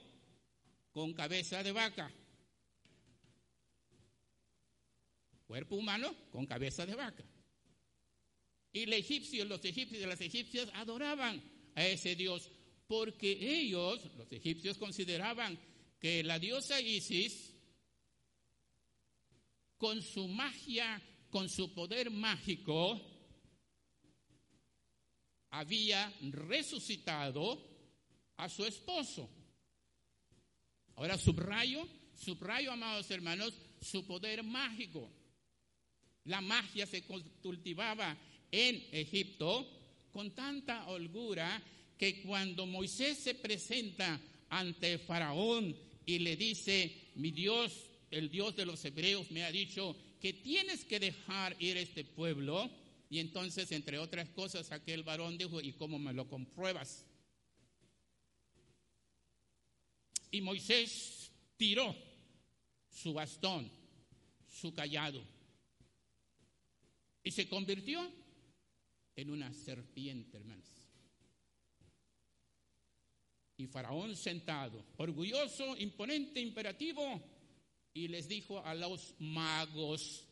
[0.91, 2.11] con cabeza de vaca.
[5.47, 7.25] Cuerpo humano con cabeza de vaca.
[8.73, 11.43] Y los egipcios, los egipcios y las egipcias adoraban
[11.75, 12.51] a ese dios
[12.87, 15.59] porque ellos, los egipcios, consideraban
[15.99, 17.55] que la diosa Isis,
[19.79, 23.01] con su magia con su poder mágico,
[25.49, 27.59] había resucitado
[28.37, 29.31] a su esposo.
[30.97, 35.11] Ahora subrayo, subrayo, amados hermanos, su poder mágico.
[36.25, 37.03] La magia se
[37.41, 38.15] cultivaba
[38.53, 39.67] en Egipto
[40.13, 41.61] con tanta holgura
[41.99, 48.67] que cuando Moisés se presenta ante Faraón y le dice, mi Dios, el Dios de
[48.67, 52.71] los hebreos, me ha dicho que tienes que dejar ir este pueblo.
[53.09, 57.07] Y entonces, entre otras cosas, aquel varón dijo, ¿y cómo me lo compruebas?
[60.31, 61.95] Y Moisés tiró
[62.91, 63.71] su bastón,
[64.49, 65.23] su callado,
[67.23, 68.22] y se convirtió
[69.23, 70.69] en una serpiente, hermanos.
[73.57, 77.23] Y Faraón sentado, orgulloso, imponente, imperativo,
[77.95, 80.27] y les dijo a los magos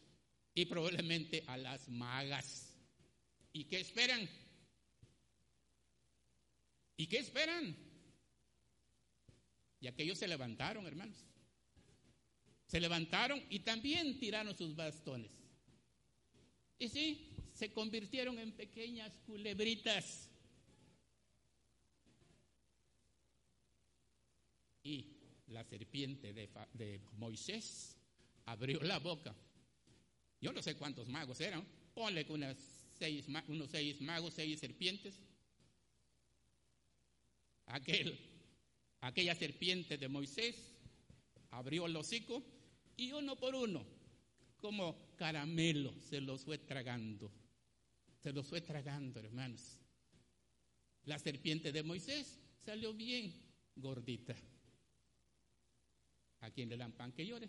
[0.54, 2.76] y probablemente a las magas.
[3.52, 4.28] ¿Y qué esperan?
[6.96, 7.76] ¿Y qué esperan?
[9.80, 11.16] Y aquellos se levantaron, hermanos.
[12.66, 15.32] Se levantaron y también tiraron sus bastones.
[16.78, 17.29] Y sí,
[17.60, 20.30] se convirtieron en pequeñas culebritas.
[24.82, 25.04] Y
[25.48, 27.98] la serpiente de, Moisés
[28.46, 29.36] abrió la boca.
[30.40, 31.62] Yo no sé cuántos magos eran.
[31.92, 32.56] Ponle unas
[32.98, 35.20] seis, unos seis magos, seis serpientes.
[37.66, 38.18] Aquel,
[39.02, 40.56] aquella serpiente de Moisés
[41.50, 42.42] abrió el hocico
[42.96, 43.84] y uno por uno,
[44.62, 47.30] como caramelo, se los fue tragando.
[48.22, 49.78] Se los fue tragando, hermanos.
[51.04, 53.34] La serpiente de Moisés salió bien
[53.76, 54.36] gordita
[56.40, 57.48] a quien le dan pan que llore.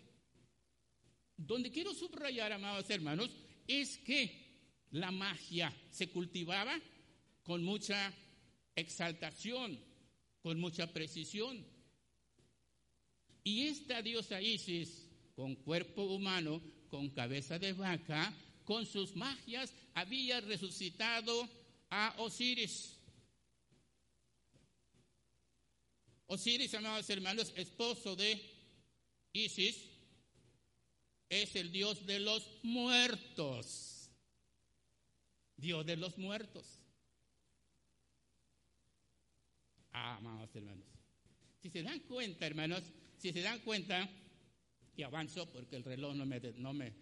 [1.36, 3.30] Donde quiero subrayar, amados hermanos,
[3.66, 4.52] es que
[4.90, 6.78] la magia se cultivaba
[7.42, 8.12] con mucha
[8.74, 9.78] exaltación,
[10.40, 11.64] con mucha precisión.
[13.44, 18.32] Y esta diosa Isis, con cuerpo humano, con cabeza de vaca,
[18.64, 21.48] con sus magias, había resucitado
[21.90, 22.96] a Osiris.
[26.26, 28.40] Osiris, amados hermanos, esposo de
[29.32, 29.90] Isis
[31.28, 34.10] es el Dios de los muertos.
[35.56, 36.78] Dios de los muertos.
[39.92, 40.86] Ah, amados hermanos.
[41.62, 42.82] Si se dan cuenta, hermanos,
[43.18, 44.08] si se dan cuenta,
[44.96, 46.92] y avanzo porque el reloj no me, no me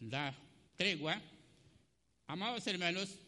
[0.00, 0.36] da
[0.76, 1.20] tregua,
[2.26, 3.18] amados hermanos,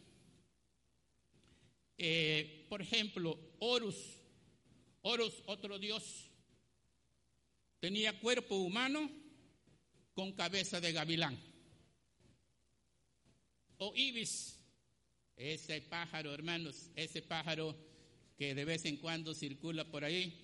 [1.97, 3.95] eh, por ejemplo, Horus,
[5.01, 6.29] Horus, otro dios,
[7.79, 9.09] Tenía cuerpo humano
[10.13, 11.39] con cabeza de gavilán.
[13.77, 14.59] O ibis,
[15.37, 17.73] ese pájaro, hermanos, ese pájaro
[18.37, 20.37] que de vez en cuando circula por ahí.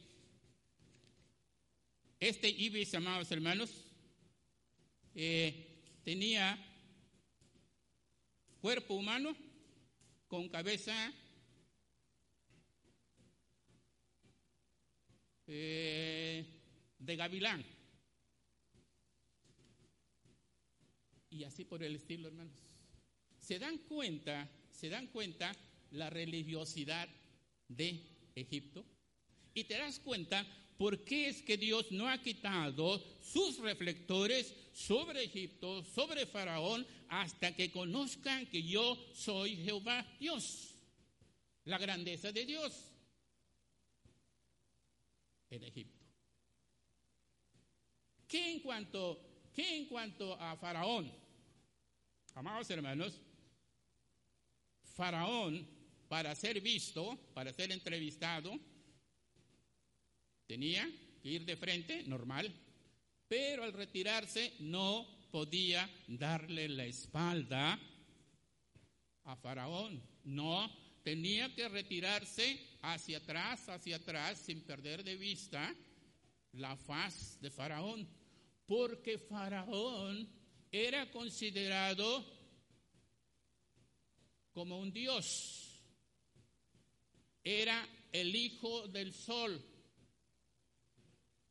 [2.22, 3.70] Este ibis, amados hermanos,
[5.14, 6.58] eh, tenía
[8.66, 9.36] cuerpo humano
[10.28, 11.13] con cabeza
[15.45, 16.43] eh,
[16.97, 17.63] de gavilán.
[21.30, 22.55] Y así por el estilo, hermanos.
[23.39, 25.55] Se dan cuenta, se dan cuenta
[25.91, 27.07] la religiosidad
[27.68, 28.01] de
[28.34, 28.84] Egipto.
[29.53, 30.43] Y te das cuenta
[30.78, 37.55] por qué es que Dios no ha quitado sus reflectores sobre Egipto, sobre Faraón, hasta
[37.55, 40.71] que conozcan que yo soy Jehová Dios.
[41.65, 42.91] La grandeza de Dios
[45.49, 46.05] en Egipto.
[48.28, 49.19] ¿Qué en cuanto,
[49.53, 51.11] qué en cuanto a Faraón?
[52.34, 53.13] Amados hermanos,
[54.95, 55.65] Faraón,
[56.09, 58.59] para ser visto, para ser entrevistado,
[60.47, 60.89] tenía
[61.21, 62.53] que ir de frente, normal,
[63.27, 67.79] pero al retirarse no podía darle la espalda
[69.23, 70.01] a Faraón.
[70.23, 70.71] No,
[71.03, 75.75] tenía que retirarse hacia atrás, hacia atrás, sin perder de vista
[76.53, 78.07] la faz de Faraón,
[78.65, 80.27] porque Faraón
[80.71, 82.25] era considerado
[84.53, 85.81] como un dios,
[87.43, 89.61] era el hijo del sol.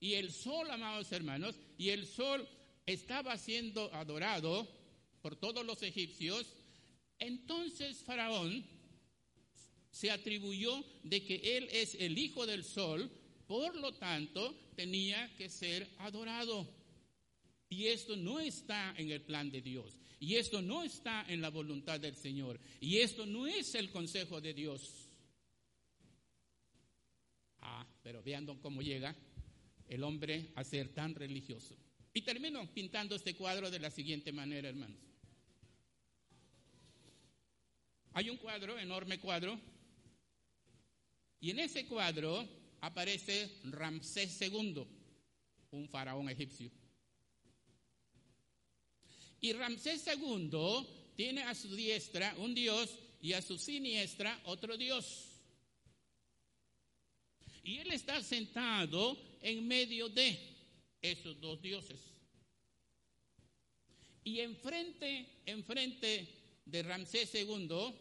[0.01, 2.47] Y el sol, amados hermanos, y el sol
[2.87, 4.69] estaba siendo adorado
[5.23, 6.47] por todos los egipcios,
[7.19, 8.65] entonces Faraón
[9.91, 13.11] se atribuyó de que él es el hijo del sol,
[13.47, 16.69] por lo tanto tenía que ser adorado.
[17.69, 19.97] Y esto no está en el plan de Dios.
[20.21, 22.61] Y esto no está en la voluntad del Señor.
[22.81, 25.09] Y esto no es el consejo de Dios.
[27.61, 29.15] Ah, pero vean cómo llega
[29.89, 31.77] el hombre a ser tan religioso.
[32.13, 34.99] Y termino pintando este cuadro de la siguiente manera, hermanos.
[38.13, 39.59] Hay un cuadro, enorme cuadro,
[41.41, 42.49] y en ese cuadro
[42.81, 44.87] aparece Ramsés II,
[45.73, 46.71] un faraón egipcio.
[49.41, 55.35] Y Ramsés II tiene a su diestra un dios y a su siniestra otro dios.
[57.63, 60.39] Y él está sentado en medio de
[61.03, 62.01] esos dos dioses.
[64.25, 66.27] Y enfrente, enfrente
[66.65, 67.95] de Ramsés II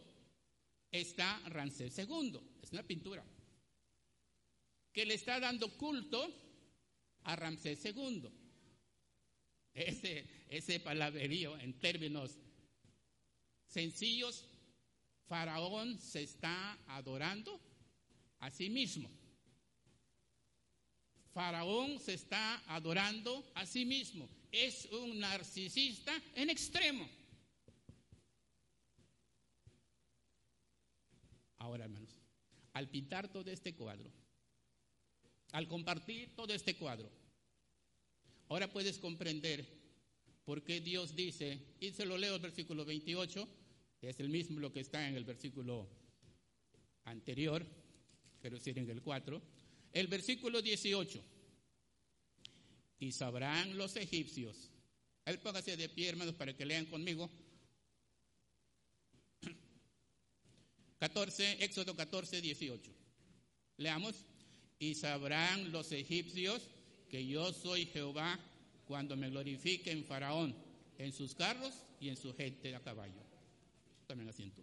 [0.90, 2.40] está Ramsés II.
[2.62, 3.22] Es una pintura
[4.90, 6.32] que le está dando culto
[7.24, 8.26] a Ramsés II.
[9.74, 12.38] Ese, ese palabrerío en términos
[13.66, 14.46] sencillos,
[15.26, 17.60] Faraón se está adorando
[18.38, 19.10] a sí mismo.
[21.34, 24.28] Faraón se está adorando a sí mismo.
[24.52, 27.08] Es un narcisista en extremo.
[31.58, 32.20] Ahora, hermanos,
[32.72, 34.08] al pintar todo este cuadro,
[35.52, 37.10] al compartir todo este cuadro,
[38.48, 39.66] ahora puedes comprender
[40.44, 43.48] por qué Dios dice, y se lo leo el versículo 28,
[44.02, 45.88] es el mismo lo que está en el versículo
[47.04, 47.66] anterior,
[48.40, 49.40] quiero decir en el 4,
[49.94, 51.24] el versículo 18.
[52.98, 54.70] Y sabrán los egipcios.
[55.24, 57.30] A ver, póngase de pie, hermanos, para que lean conmigo.
[60.98, 62.90] 14, Éxodo 14, 18.
[63.78, 64.26] Leamos.
[64.78, 66.68] Y sabrán los egipcios
[67.08, 68.38] que yo soy Jehová
[68.86, 70.54] cuando me glorifique en Faraón,
[70.98, 73.22] en sus carros y en su gente a caballo.
[74.06, 74.62] También asiento.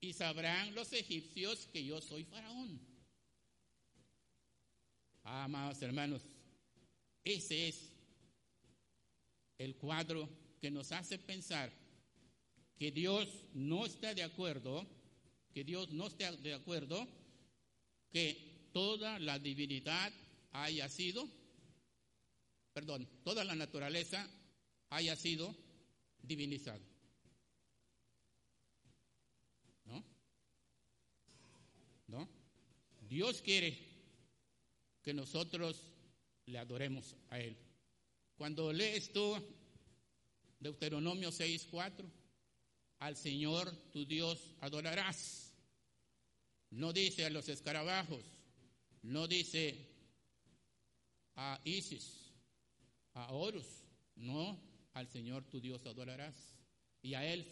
[0.00, 2.89] Y sabrán los egipcios que yo soy Faraón.
[5.22, 6.22] Amados hermanos,
[7.24, 7.92] ese es
[9.58, 10.28] el cuadro
[10.60, 11.72] que nos hace pensar
[12.76, 14.86] que Dios no está de acuerdo,
[15.52, 17.06] que Dios no está de acuerdo
[18.10, 20.12] que toda la divinidad
[20.52, 21.28] haya sido,
[22.72, 24.28] perdón, toda la naturaleza
[24.88, 25.54] haya sido
[26.22, 26.80] divinizada.
[29.84, 30.04] ¿No?
[32.08, 32.28] ¿No?
[33.08, 33.89] Dios quiere
[35.02, 35.92] que nosotros
[36.46, 37.56] le adoremos a Él.
[38.36, 39.36] Cuando lees tú
[40.58, 42.04] Deuteronomio 6.4,
[42.98, 45.52] al Señor tu Dios adorarás.
[46.70, 48.24] No dice a los escarabajos,
[49.02, 49.88] no dice
[51.34, 52.30] a Isis,
[53.14, 53.66] a Horus,
[54.16, 54.60] no,
[54.92, 56.36] al Señor tu Dios adorarás.
[57.02, 57.46] Y a él,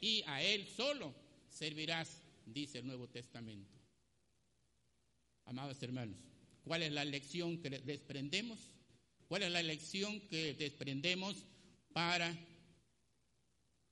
[0.00, 1.14] y a él solo
[1.50, 3.78] servirás, dice el Nuevo Testamento.
[5.44, 6.18] Amados hermanos,
[6.66, 8.58] ¿Cuál es la lección que desprendemos?
[9.28, 11.36] ¿Cuál es la lección que desprendemos
[11.92, 12.36] para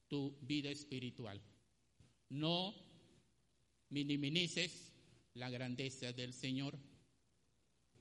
[0.09, 1.41] tu vida espiritual?
[2.31, 2.75] No
[3.91, 4.93] minimices
[5.35, 6.77] la grandeza del Señor.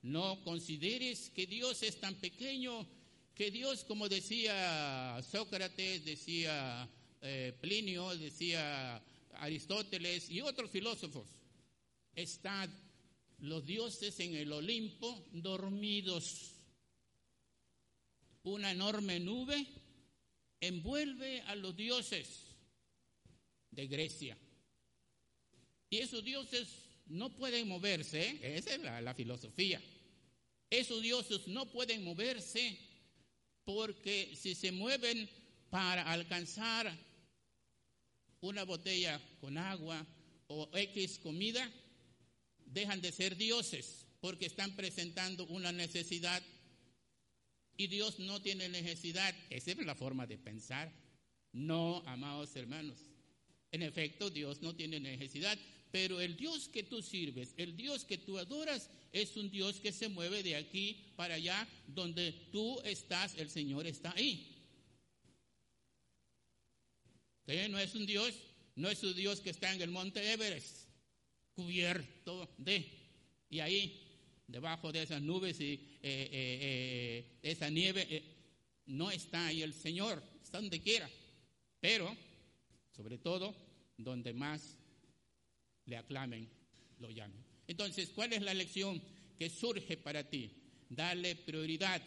[0.02, 2.88] No consideres que Dios es tan pequeño,
[3.36, 6.90] que Dios, como decía Sócrates, decía
[7.22, 9.00] eh, Plinio, decía
[9.34, 11.30] Aristóteles y otros filósofos.
[12.16, 12.83] Están
[13.44, 16.54] los dioses en el Olimpo dormidos.
[18.44, 19.68] Una enorme nube
[20.62, 22.56] envuelve a los dioses
[23.72, 24.38] de Grecia.
[25.90, 26.70] Y esos dioses
[27.08, 29.82] no pueden moverse, esa es la, la filosofía.
[30.70, 32.80] Esos dioses no pueden moverse
[33.66, 35.30] porque si se mueven
[35.70, 36.98] para alcanzar
[38.40, 40.06] una botella con agua
[40.48, 41.70] o X comida,
[42.74, 46.42] dejan de ser dioses porque están presentando una necesidad
[47.76, 49.34] y Dios no tiene necesidad.
[49.50, 50.92] Esa es la forma de pensar.
[51.52, 52.98] No, amados hermanos.
[53.72, 55.58] En efecto, Dios no tiene necesidad,
[55.92, 59.92] pero el Dios que tú sirves, el Dios que tú adoras, es un Dios que
[59.92, 64.50] se mueve de aquí para allá, donde tú estás, el Señor está ahí.
[67.46, 68.34] No es un Dios,
[68.76, 70.83] no es un Dios que está en el monte Everest,
[71.56, 72.86] cubierto de,
[73.50, 74.00] y ahí,
[74.48, 78.24] debajo de esas nubes y eh, eh, eh, esa nieve,
[78.88, 81.10] no está ahí el Señor, está donde quiera,
[81.80, 82.16] pero
[82.92, 83.56] sobre todo
[83.98, 84.78] donde más
[85.86, 86.50] le aclamen,
[87.00, 87.44] lo llamen.
[87.68, 89.02] Entonces, ¿cuál es la lección
[89.38, 90.52] que surge para ti?
[90.90, 92.02] Dale prioridad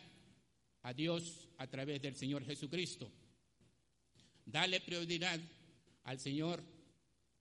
[0.82, 3.10] a Dios a través del Señor Jesucristo.
[4.44, 5.40] Dale prioridad
[6.04, 6.62] al Señor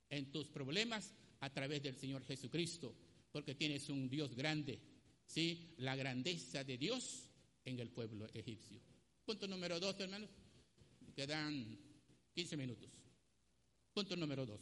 [0.10, 1.14] en tus problemas
[1.46, 2.96] a través del Señor Jesucristo,
[3.32, 4.80] porque tienes un Dios grande,
[5.28, 5.76] ¿sí?
[5.78, 7.30] La grandeza de Dios
[7.64, 8.82] en el pueblo egipcio.
[9.24, 10.30] Punto número dos, hermanos.
[11.16, 11.78] Quedan
[12.34, 12.90] 15 minutos.
[13.94, 14.60] Punto número dos.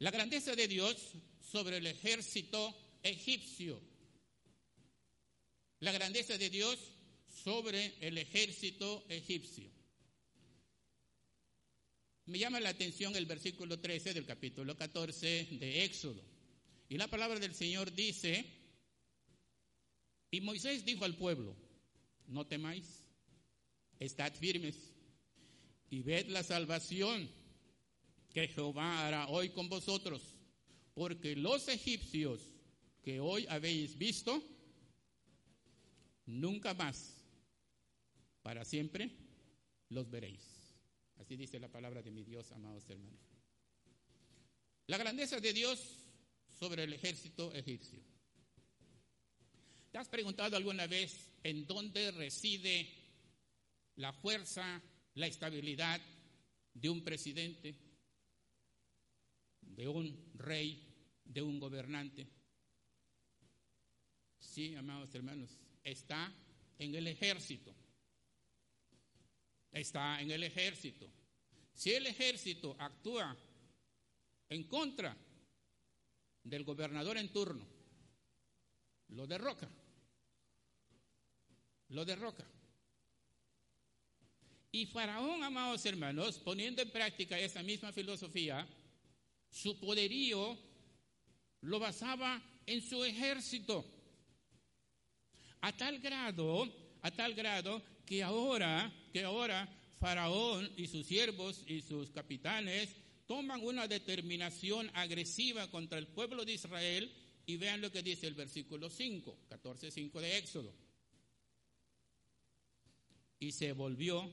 [0.00, 3.80] La grandeza de Dios sobre el ejército egipcio.
[5.78, 6.78] La grandeza de Dios
[7.28, 9.70] sobre el ejército egipcio.
[12.26, 16.22] Me llama la atención el versículo 13 del capítulo 14 de Éxodo.
[16.88, 18.46] Y la palabra del Señor dice,
[20.30, 21.54] y Moisés dijo al pueblo,
[22.26, 23.04] no temáis,
[23.98, 24.94] estad firmes
[25.90, 27.28] y ved la salvación
[28.32, 30.34] que Jehová hará hoy con vosotros,
[30.94, 32.40] porque los egipcios
[33.02, 34.42] que hoy habéis visto,
[36.24, 37.22] nunca más,
[38.42, 39.10] para siempre,
[39.90, 40.53] los veréis.
[41.24, 43.18] Así dice la palabra de mi Dios, amados hermanos.
[44.88, 45.80] La grandeza de Dios
[46.58, 47.98] sobre el ejército egipcio.
[49.90, 52.92] ¿Te has preguntado alguna vez en dónde reside
[53.96, 54.82] la fuerza,
[55.14, 55.98] la estabilidad
[56.74, 57.74] de un presidente,
[59.62, 60.94] de un rey,
[61.24, 62.26] de un gobernante?
[64.38, 66.30] Sí, amados hermanos, está
[66.78, 67.74] en el ejército
[69.74, 71.10] está en el ejército.
[71.74, 73.36] Si el ejército actúa
[74.48, 75.16] en contra
[76.44, 77.66] del gobernador en turno,
[79.08, 79.68] lo derroca.
[81.88, 82.44] Lo derroca.
[84.70, 88.66] Y Faraón, amados hermanos, poniendo en práctica esa misma filosofía,
[89.50, 90.58] su poderío
[91.60, 93.84] lo basaba en su ejército.
[95.60, 96.68] A tal grado,
[97.02, 102.94] a tal grado que ahora, que ahora Faraón y sus siervos y sus capitanes
[103.26, 107.10] toman una determinación agresiva contra el pueblo de Israel
[107.46, 110.74] y vean lo que dice el versículo 5, 14, 5 de Éxodo.
[113.38, 114.30] Y se volvió,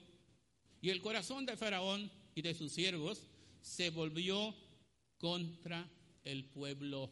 [0.81, 3.27] y el corazón de Faraón y de sus siervos
[3.61, 4.55] se volvió
[5.17, 5.89] contra
[6.23, 7.11] el pueblo,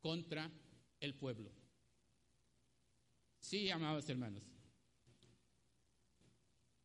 [0.00, 0.50] contra
[1.00, 1.57] el pueblo.
[3.48, 4.42] Sí, amados hermanos.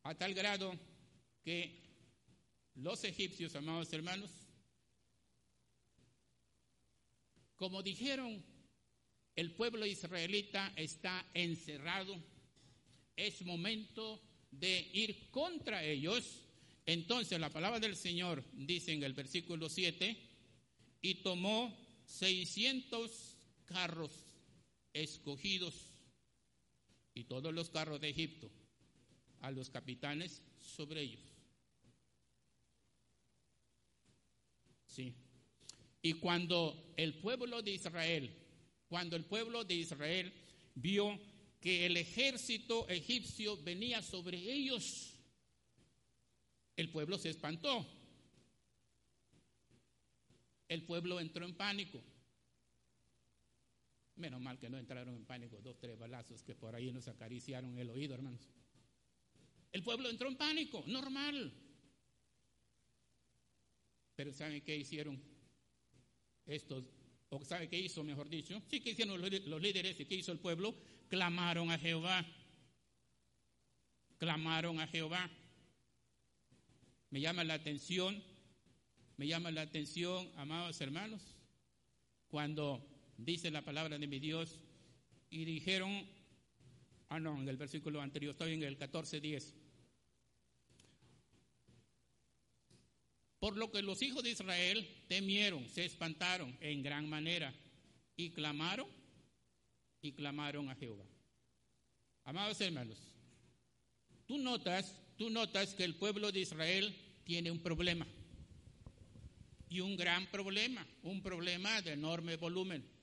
[0.02, 0.74] A tal grado
[1.42, 1.78] que
[2.76, 4.30] los egipcios, amados hermanos,
[7.54, 8.42] como dijeron,
[9.36, 12.16] el pueblo israelita está encerrado,
[13.14, 16.46] es momento de ir contra ellos.
[16.86, 20.16] Entonces la palabra del Señor dice en el versículo 7,
[21.02, 23.36] y tomó 600
[23.66, 24.12] carros
[24.94, 25.90] escogidos
[27.14, 28.50] y todos los carros de Egipto
[29.40, 31.20] a los capitanes sobre ellos.
[34.86, 35.14] Sí.
[36.02, 38.30] Y cuando el pueblo de Israel,
[38.88, 40.32] cuando el pueblo de Israel
[40.74, 41.18] vio
[41.60, 45.14] que el ejército egipcio venía sobre ellos,
[46.76, 47.86] el pueblo se espantó.
[50.68, 52.02] El pueblo entró en pánico.
[54.16, 57.76] Menos mal que no entraron en pánico dos, tres balazos que por ahí nos acariciaron
[57.78, 58.48] el oído, hermanos.
[59.72, 61.52] El pueblo entró en pánico, normal.
[64.14, 65.20] Pero ¿saben qué hicieron
[66.46, 66.84] estos?
[67.30, 68.62] ¿O saben qué hizo, mejor dicho?
[68.68, 70.76] Sí, ¿qué hicieron los líderes y qué hizo el pueblo?
[71.08, 72.24] Clamaron a Jehová.
[74.18, 75.28] Clamaron a Jehová.
[77.10, 78.22] Me llama la atención,
[79.16, 81.22] me llama la atención, amados hermanos,
[82.28, 84.60] cuando dice la palabra de mi Dios
[85.30, 86.06] y dijeron,
[87.08, 89.52] ah no, en el versículo anterior, estoy en el 14.10.
[93.38, 97.52] Por lo que los hijos de Israel temieron, se espantaron en gran manera
[98.16, 98.86] y clamaron
[100.00, 101.04] y clamaron a Jehová.
[102.24, 102.98] Amados hermanos,
[104.26, 108.06] tú notas, tú notas que el pueblo de Israel tiene un problema.
[109.68, 112.93] Y un gran problema, un problema de enorme volumen.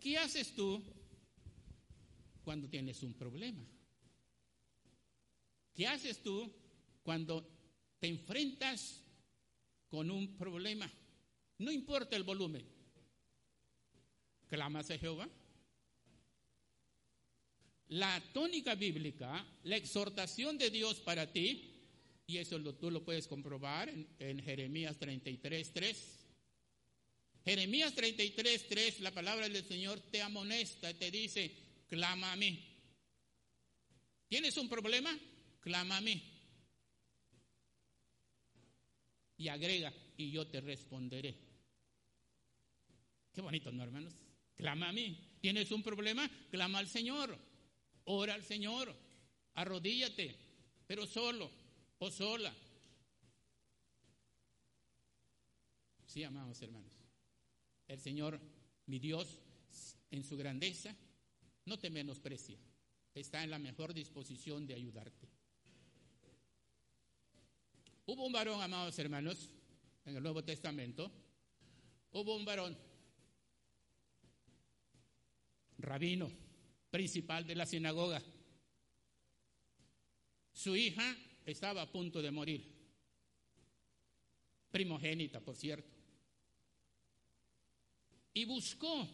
[0.00, 0.82] ¿Qué haces tú
[2.42, 3.62] cuando tienes un problema?
[5.74, 6.50] ¿Qué haces tú
[7.02, 7.46] cuando
[7.98, 9.02] te enfrentas
[9.88, 10.90] con un problema?
[11.58, 12.64] No importa el volumen.
[14.48, 15.28] ¿Clamas a Jehová?
[17.88, 21.74] La tónica bíblica, la exhortación de Dios para ti,
[22.26, 26.19] y eso tú lo puedes comprobar en, en Jeremías 33, 3.
[27.44, 31.54] Jeremías 33, 3, la palabra del Señor te amonesta, te dice,
[31.88, 32.66] clama a mí.
[34.28, 35.18] ¿Tienes un problema?
[35.60, 36.22] clama a mí.
[39.36, 41.34] Y agrega, y yo te responderé.
[43.32, 44.14] Qué bonito, ¿no, hermanos?
[44.54, 45.38] Clama a mí.
[45.40, 46.28] ¿Tienes un problema?
[46.50, 47.38] Clama al Señor.
[48.04, 48.94] Ora al Señor.
[49.54, 50.36] Arrodíllate,
[50.86, 51.50] pero solo
[51.98, 52.54] o sola.
[56.06, 56.99] Sí, amados hermanos.
[57.90, 58.40] El Señor,
[58.86, 59.36] mi Dios,
[60.12, 60.94] en su grandeza,
[61.64, 62.56] no te menosprecia.
[63.12, 65.28] Está en la mejor disposición de ayudarte.
[68.06, 69.50] Hubo un varón, amados hermanos,
[70.04, 71.10] en el Nuevo Testamento,
[72.12, 72.78] hubo un varón,
[75.78, 76.30] rabino,
[76.92, 78.22] principal de la sinagoga.
[80.52, 82.72] Su hija estaba a punto de morir,
[84.70, 85.99] primogénita, por cierto.
[88.32, 89.08] Y buscó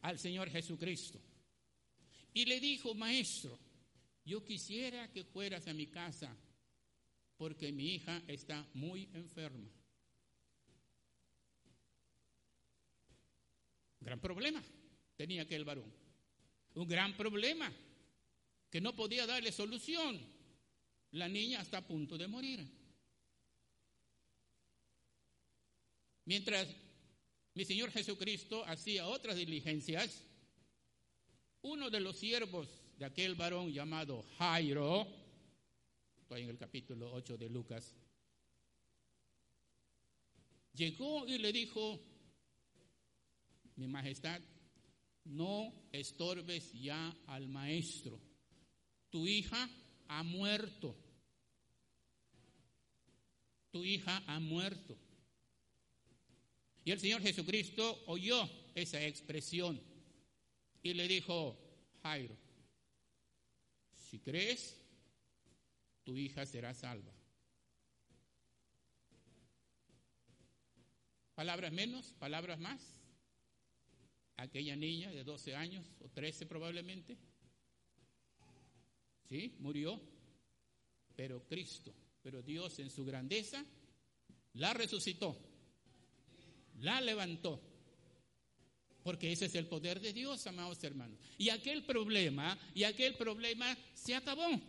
[0.00, 1.20] al Señor Jesucristo
[2.34, 3.58] y le dijo, maestro,
[4.24, 6.34] yo quisiera que fueras a mi casa
[7.36, 9.68] porque mi hija está muy enferma.
[14.00, 14.62] Gran problema
[15.16, 15.92] tenía aquel varón.
[16.74, 17.72] Un gran problema
[18.70, 20.20] que no podía darle solución.
[21.12, 22.66] La niña está a punto de morir.
[26.24, 26.66] Mientras
[27.54, 30.24] mi Señor Jesucristo hacía otras diligencias,
[31.62, 35.06] uno de los siervos de aquel varón llamado Jairo,
[36.30, 37.94] en el capítulo 8 de Lucas,
[40.72, 42.00] llegó y le dijo,
[43.76, 44.40] mi majestad,
[45.24, 48.18] no estorbes ya al maestro,
[49.10, 49.68] tu hija
[50.08, 50.96] ha muerto,
[53.70, 54.96] tu hija ha muerto.
[56.84, 59.80] Y el Señor Jesucristo oyó esa expresión
[60.82, 61.56] y le dijo,
[62.02, 62.36] Jairo,
[63.96, 64.80] si crees,
[66.02, 67.12] tu hija será salva.
[71.34, 72.80] Palabras menos, palabras más.
[74.36, 77.16] Aquella niña de 12 años o 13 probablemente,
[79.28, 80.00] sí, murió,
[81.14, 83.64] pero Cristo, pero Dios en su grandeza
[84.54, 85.38] la resucitó,
[86.80, 87.60] la levantó.
[89.02, 91.18] Porque ese es el poder de Dios, amados hermanos.
[91.36, 94.60] Y aquel problema, y aquel problema se acabó.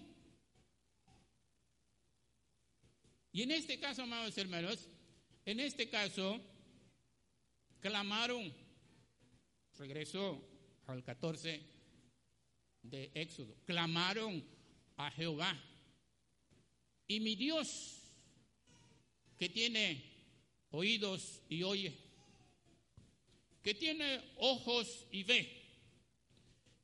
[3.31, 4.87] Y en este caso, amados hermanos,
[5.45, 6.39] en este caso,
[7.79, 8.53] clamaron,
[9.77, 10.41] regreso
[10.87, 11.61] al 14
[12.83, 14.43] de Éxodo, clamaron
[14.97, 15.59] a Jehová.
[17.07, 17.99] Y mi Dios,
[19.37, 20.12] que tiene
[20.73, 21.97] oídos y oye,
[23.63, 25.49] que tiene ojos y ve,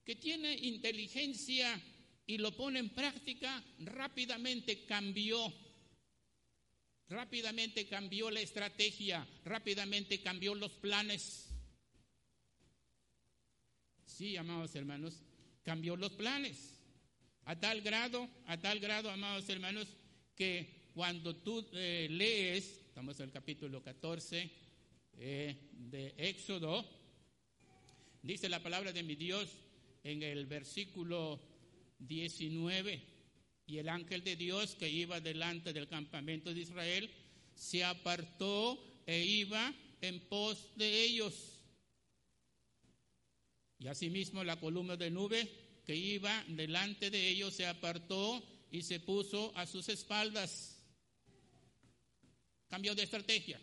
[0.05, 1.79] que tiene inteligencia
[2.25, 5.53] y lo pone en práctica, rápidamente cambió
[7.09, 11.47] Rápidamente cambió la estrategia, rápidamente cambió los planes.
[14.05, 15.15] Sí, amados hermanos,
[15.63, 16.75] cambió los planes.
[17.45, 19.87] A tal grado, a tal grado, amados hermanos,
[20.35, 24.51] que cuando tú eh, lees, estamos en el capítulo 14
[25.19, 26.85] eh, de Éxodo,
[28.21, 29.51] dice la palabra de mi Dios,
[30.03, 31.39] en el versículo
[31.99, 33.01] 19,
[33.67, 37.09] y el ángel de Dios que iba delante del campamento de Israel
[37.55, 38.77] se apartó
[39.07, 41.57] e iba en pos de ellos.
[43.79, 45.49] Y asimismo la columna de nube
[45.85, 50.78] que iba delante de ellos se apartó y se puso a sus espaldas.
[52.69, 53.59] Cambió de estrategia.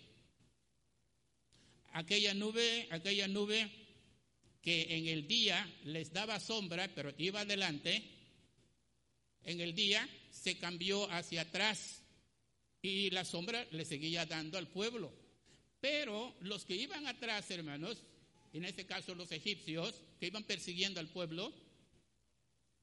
[1.92, 3.70] Aquella nube, aquella nube
[4.60, 8.02] que en el día les daba sombra, pero iba adelante,
[9.44, 12.02] en el día se cambió hacia atrás
[12.82, 15.12] y la sombra le seguía dando al pueblo.
[15.80, 18.02] Pero los que iban atrás, hermanos,
[18.52, 21.52] en este caso los egipcios, que iban persiguiendo al pueblo,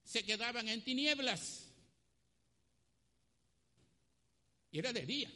[0.04, 1.68] se quedaban en tinieblas.
[4.72, 5.32] Y era de día.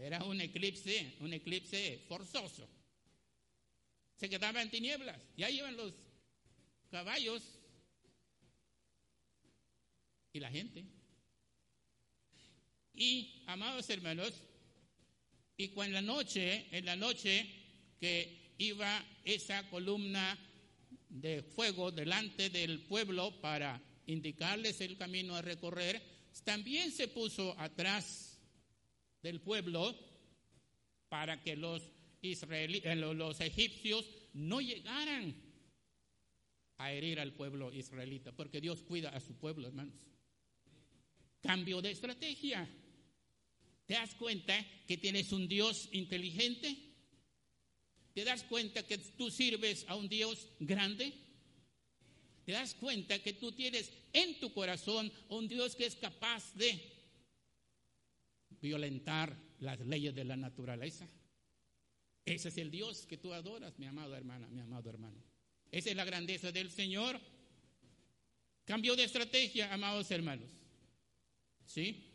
[0.00, 2.68] Era un eclipse, un eclipse forzoso.
[4.16, 5.18] Se quedaban en tinieblas.
[5.36, 5.92] Y ahí iban los
[6.90, 7.42] caballos
[10.32, 10.84] y la gente.
[12.94, 14.32] Y, amados hermanos,
[15.56, 17.46] y cuando la noche, en la noche
[17.98, 20.38] que iba esa columna
[21.08, 26.02] de fuego delante del pueblo para indicarles el camino a recorrer,
[26.44, 28.35] también se puso atrás
[29.26, 29.92] del pueblo
[31.08, 31.82] para que los,
[32.22, 35.34] israelíes, eh, los egipcios no llegaran
[36.78, 39.94] a herir al pueblo israelita, porque Dios cuida a su pueblo, hermanos.
[41.40, 42.68] Cambio de estrategia.
[43.86, 44.54] ¿Te das cuenta
[44.86, 46.76] que tienes un Dios inteligente?
[48.14, 51.12] ¿Te das cuenta que tú sirves a un Dios grande?
[52.44, 56.95] ¿Te das cuenta que tú tienes en tu corazón un Dios que es capaz de
[58.60, 61.08] violentar las leyes de la naturaleza?
[62.24, 65.22] Ese es el Dios que tú adoras, mi amado hermana, mi amado hermano.
[65.70, 67.20] Esa es la grandeza del Señor.
[68.64, 70.50] Cambio de estrategia, amados hermanos.
[71.64, 72.12] ¿Sí?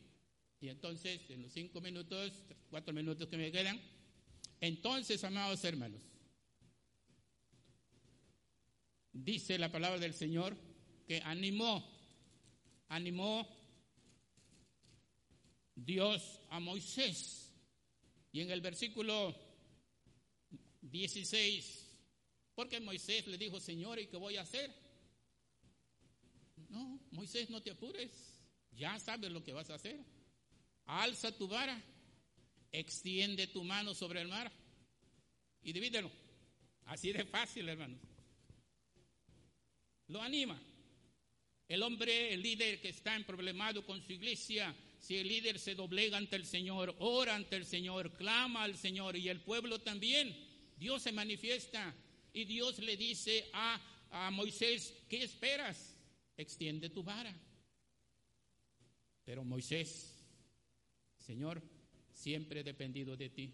[0.60, 2.34] Y entonces, en los cinco minutos,
[2.70, 3.80] cuatro minutos que me quedan,
[4.60, 6.02] entonces, amados hermanos,
[9.14, 10.56] dice la palabra del Señor
[11.08, 11.90] que animó,
[12.90, 13.48] animó
[15.86, 17.52] Dios a Moisés.
[18.32, 19.36] Y en el versículo
[20.82, 21.90] 16,
[22.56, 24.74] porque Moisés le dijo, Señor, ¿y qué voy a hacer?
[26.70, 28.12] No, Moisés, no te apures,
[28.72, 30.00] ya sabes lo que vas a hacer
[30.86, 31.82] alza tu vara,
[32.72, 34.52] extiende tu mano sobre el mar
[35.64, 36.12] y divídelo.
[36.86, 38.00] Así de fácil, hermanos.
[40.08, 40.62] Lo anima.
[41.68, 45.76] El hombre, el líder que está en problemado con su iglesia, si el líder se
[45.76, 50.34] doblega ante el Señor, ora ante el Señor, clama al Señor y el pueblo también,
[50.78, 51.94] Dios se manifiesta
[52.32, 53.82] y Dios le dice a,
[54.12, 56.00] a Moisés, ¿qué esperas?
[56.38, 57.36] Extiende tu vara.
[59.26, 60.22] Pero Moisés
[61.22, 61.62] Señor,
[62.12, 63.54] siempre he dependido de ti.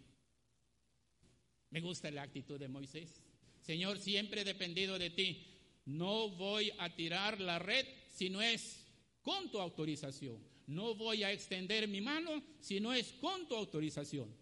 [1.70, 3.22] Me gusta la actitud de Moisés.
[3.62, 5.45] Señor, siempre he dependido de ti.
[5.86, 8.86] No voy a tirar la red si no es
[9.22, 10.41] con tu autorización.
[10.68, 14.34] No voy a extender mi mano si no es con tu autorización.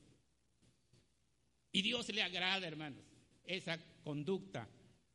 [1.71, 3.03] Y Dios le agrada, hermanos,
[3.43, 4.67] esa conducta.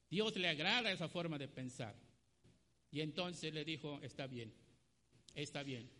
[0.08, 1.94] Dios le agrada esa forma de pensar.
[2.92, 4.52] Y entonces le dijo, está bien,
[5.34, 5.90] está bien.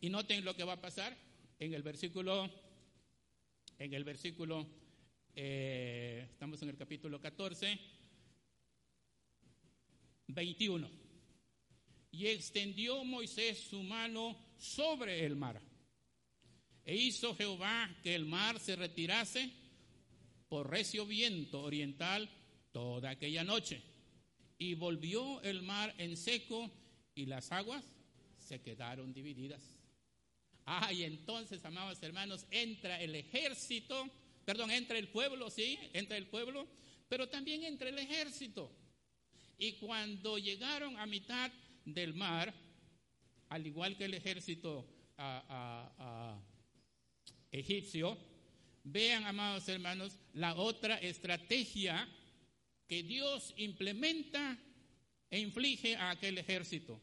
[0.00, 1.16] Y noten lo que va a pasar
[1.58, 2.50] en el versículo,
[3.78, 4.66] en el versículo,
[5.34, 7.78] eh, estamos en el capítulo 14,
[10.28, 11.09] 21.
[12.12, 15.60] Y extendió Moisés su mano sobre el mar.
[16.84, 19.50] E hizo Jehová que el mar se retirase
[20.48, 22.28] por recio viento oriental
[22.72, 23.82] toda aquella noche.
[24.58, 26.70] Y volvió el mar en seco
[27.14, 27.84] y las aguas
[28.38, 29.62] se quedaron divididas.
[30.66, 34.08] Ah, y entonces, amados hermanos, entra el ejército,
[34.44, 36.66] perdón, entra el pueblo, sí, entra el pueblo,
[37.08, 38.70] pero también entra el ejército.
[39.58, 41.50] Y cuando llegaron a mitad
[41.84, 42.54] del mar,
[43.48, 44.86] al igual que el ejército
[47.50, 48.16] egipcio,
[48.84, 52.08] vean, amados hermanos, la otra estrategia
[52.86, 54.58] que Dios implementa
[55.30, 57.00] e inflige a aquel ejército.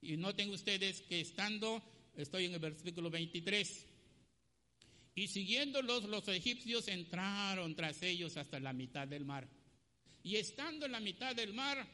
[0.00, 1.82] Y noten ustedes que estando
[2.16, 3.86] estoy en el versículo 23.
[5.14, 9.48] Y siguiéndolos los egipcios entraron tras ellos hasta la mitad del mar.
[10.22, 11.86] Y estando en la mitad del mar,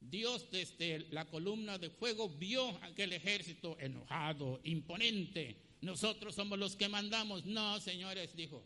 [0.00, 5.56] Dios desde la columna de fuego vio aquel ejército enojado, imponente.
[5.80, 7.44] Nosotros somos los que mandamos.
[7.44, 8.64] No, señores, dijo.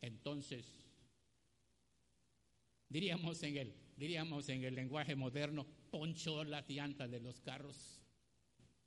[0.00, 0.64] Entonces,
[2.88, 8.00] diríamos en el, diríamos en el lenguaje moderno, ponchó las llantas de los carros.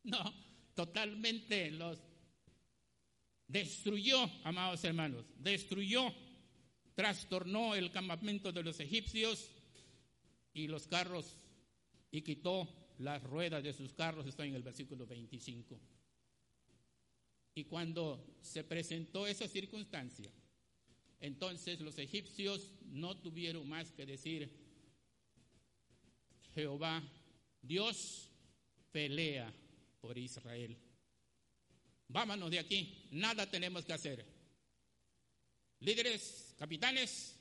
[0.04, 0.34] No,
[0.74, 2.00] totalmente los
[3.48, 6.14] destruyó, amados hermanos, destruyó,
[6.96, 9.53] trastornó el campamento de los egipcios
[10.54, 11.40] y los carros
[12.12, 12.68] y quitó
[13.00, 15.80] las ruedas de sus carros, está en el versículo 25.
[17.56, 20.32] Y cuando se presentó esa circunstancia,
[21.20, 24.52] entonces los egipcios no tuvieron más que decir,
[26.54, 27.02] Jehová,
[27.62, 28.30] Dios
[28.92, 29.52] pelea
[30.02, 30.78] por Israel.
[32.08, 34.26] Vámonos de aquí, nada tenemos que hacer.
[35.80, 37.40] Líderes, capitanes,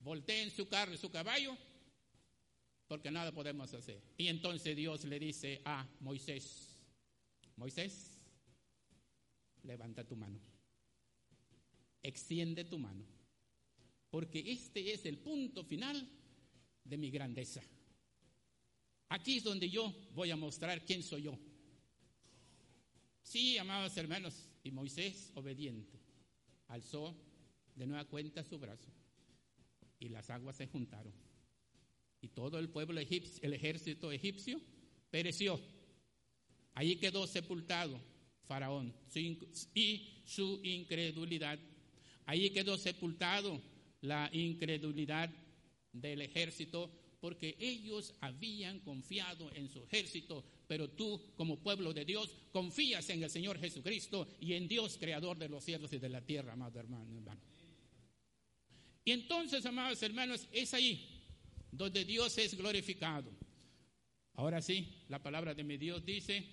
[0.00, 1.56] volteen su carro y su caballo,
[2.94, 4.00] porque nada podemos hacer.
[4.16, 6.78] Y entonces Dios le dice a Moisés,
[7.56, 8.20] Moisés,
[9.64, 10.38] levanta tu mano,
[12.00, 13.04] extiende tu mano,
[14.10, 16.08] porque este es el punto final
[16.84, 17.64] de mi grandeza.
[19.08, 21.36] Aquí es donde yo voy a mostrar quién soy yo.
[23.24, 25.98] Sí, amados hermanos, y Moisés, obediente,
[26.68, 27.12] alzó
[27.74, 28.92] de nueva cuenta su brazo
[29.98, 31.33] y las aguas se juntaron.
[32.24, 34.58] Y todo el pueblo egipcio, el ejército egipcio,
[35.10, 35.60] pereció.
[36.72, 38.00] Allí quedó sepultado
[38.46, 38.94] Faraón
[39.74, 41.58] y su incredulidad.
[42.24, 43.60] Allí quedó sepultado
[44.00, 45.28] la incredulidad
[45.92, 52.34] del ejército porque ellos habían confiado en su ejército, pero tú como pueblo de Dios
[52.52, 56.22] confías en el Señor Jesucristo y en Dios creador de los cielos y de la
[56.22, 57.18] tierra, amado hermano.
[57.18, 57.40] hermano.
[59.04, 61.13] Y entonces, amados hermanos, es ahí
[61.76, 63.30] donde Dios es glorificado.
[64.34, 66.44] Ahora sí, la palabra de mi Dios dice,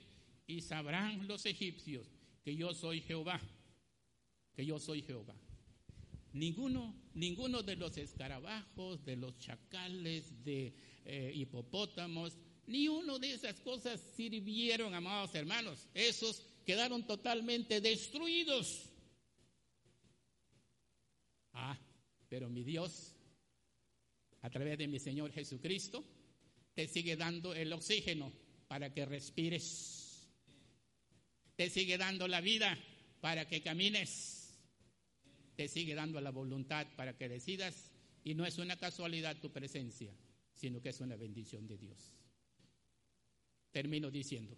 [0.47, 2.07] y sabrán los egipcios
[2.43, 3.39] que yo soy Jehová,
[4.53, 5.35] que yo soy Jehová.
[6.33, 10.73] Ninguno, ninguno de los escarabajos, de los chacales, de
[11.05, 15.87] eh, hipopótamos, ni uno de esas cosas sirvieron, amados hermanos.
[15.93, 18.89] Esos quedaron totalmente destruidos.
[21.53, 21.77] Ah,
[22.29, 23.13] pero mi Dios,
[24.41, 26.03] a través de mi Señor Jesucristo,
[26.73, 28.31] te sigue dando el oxígeno
[28.67, 30.27] para que respires.
[31.55, 32.77] Te sigue dando la vida
[33.19, 34.41] para que camines
[35.61, 37.91] te sigue dando la voluntad para que decidas
[38.23, 40.11] y no es una casualidad tu presencia,
[40.55, 42.15] sino que es una bendición de Dios.
[43.71, 44.57] Termino diciendo,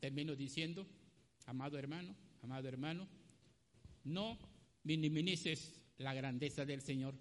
[0.00, 0.86] termino diciendo,
[1.44, 3.06] amado hermano, amado hermano,
[4.04, 4.38] no
[4.84, 7.14] minimices la grandeza del Señor,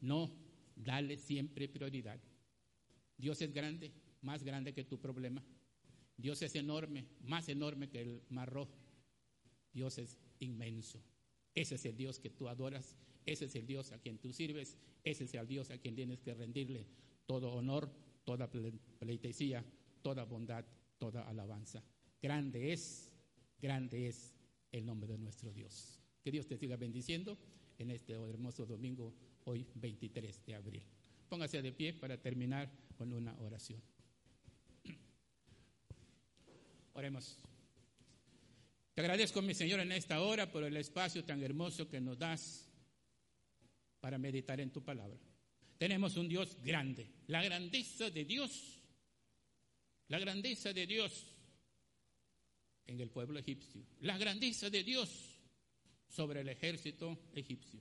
[0.00, 0.30] no,
[0.76, 2.20] dale siempre prioridad.
[3.16, 5.42] Dios es grande, más grande que tu problema.
[6.16, 8.76] Dios es enorme, más enorme que el mar rojo.
[9.72, 11.02] Dios es inmenso.
[11.54, 12.96] Ese es el Dios que tú adoras,
[13.26, 16.20] ese es el Dios a quien tú sirves, ese es el Dios a quien tienes
[16.20, 16.86] que rendirle
[17.26, 17.90] todo honor,
[18.24, 19.64] toda pleitesía,
[20.02, 20.64] toda bondad,
[20.98, 21.82] toda alabanza.
[22.20, 23.10] Grande es,
[23.60, 24.34] grande es
[24.72, 26.00] el nombre de nuestro Dios.
[26.22, 27.38] Que Dios te siga bendiciendo
[27.78, 29.14] en este hermoso domingo,
[29.44, 30.82] hoy 23 de abril.
[31.28, 33.82] Póngase de pie para terminar con una oración.
[36.94, 37.38] Oremos.
[38.94, 42.70] Te agradezco, mi Señor, en esta hora por el espacio tan hermoso que nos das
[44.00, 45.18] para meditar en tu palabra.
[45.78, 48.80] Tenemos un Dios grande, la grandeza de Dios,
[50.08, 51.26] la grandeza de Dios
[52.86, 55.40] en el pueblo egipcio, la grandeza de Dios
[56.08, 57.80] sobre el ejército egipcio.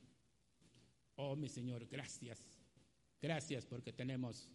[1.16, 2.40] Oh, mi Señor, gracias,
[3.22, 4.50] gracias porque tenemos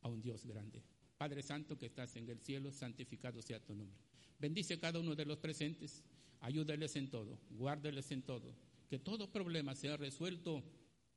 [0.00, 0.82] a un Dios grande.
[1.16, 4.02] Padre Santo que estás en el cielo, santificado sea tu nombre.
[4.38, 6.02] Bendice a cada uno de los presentes,
[6.40, 8.56] ayúdales en todo, guárdeles en todo,
[8.88, 10.64] que todo problema sea resuelto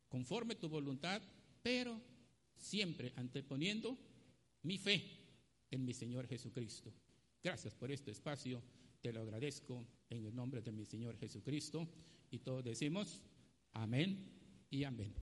[0.08, 1.24] conforme tu voluntad,
[1.64, 2.00] pero
[2.56, 3.98] siempre anteponiendo
[4.62, 5.04] mi fe
[5.72, 6.93] en mi Señor Jesucristo.
[7.43, 8.62] Gracias por este espacio,
[9.02, 11.88] te lo agradezco en el nombre de mi Señor Jesucristo
[12.30, 13.24] y todos decimos
[13.74, 14.35] amén
[14.70, 15.13] y amén.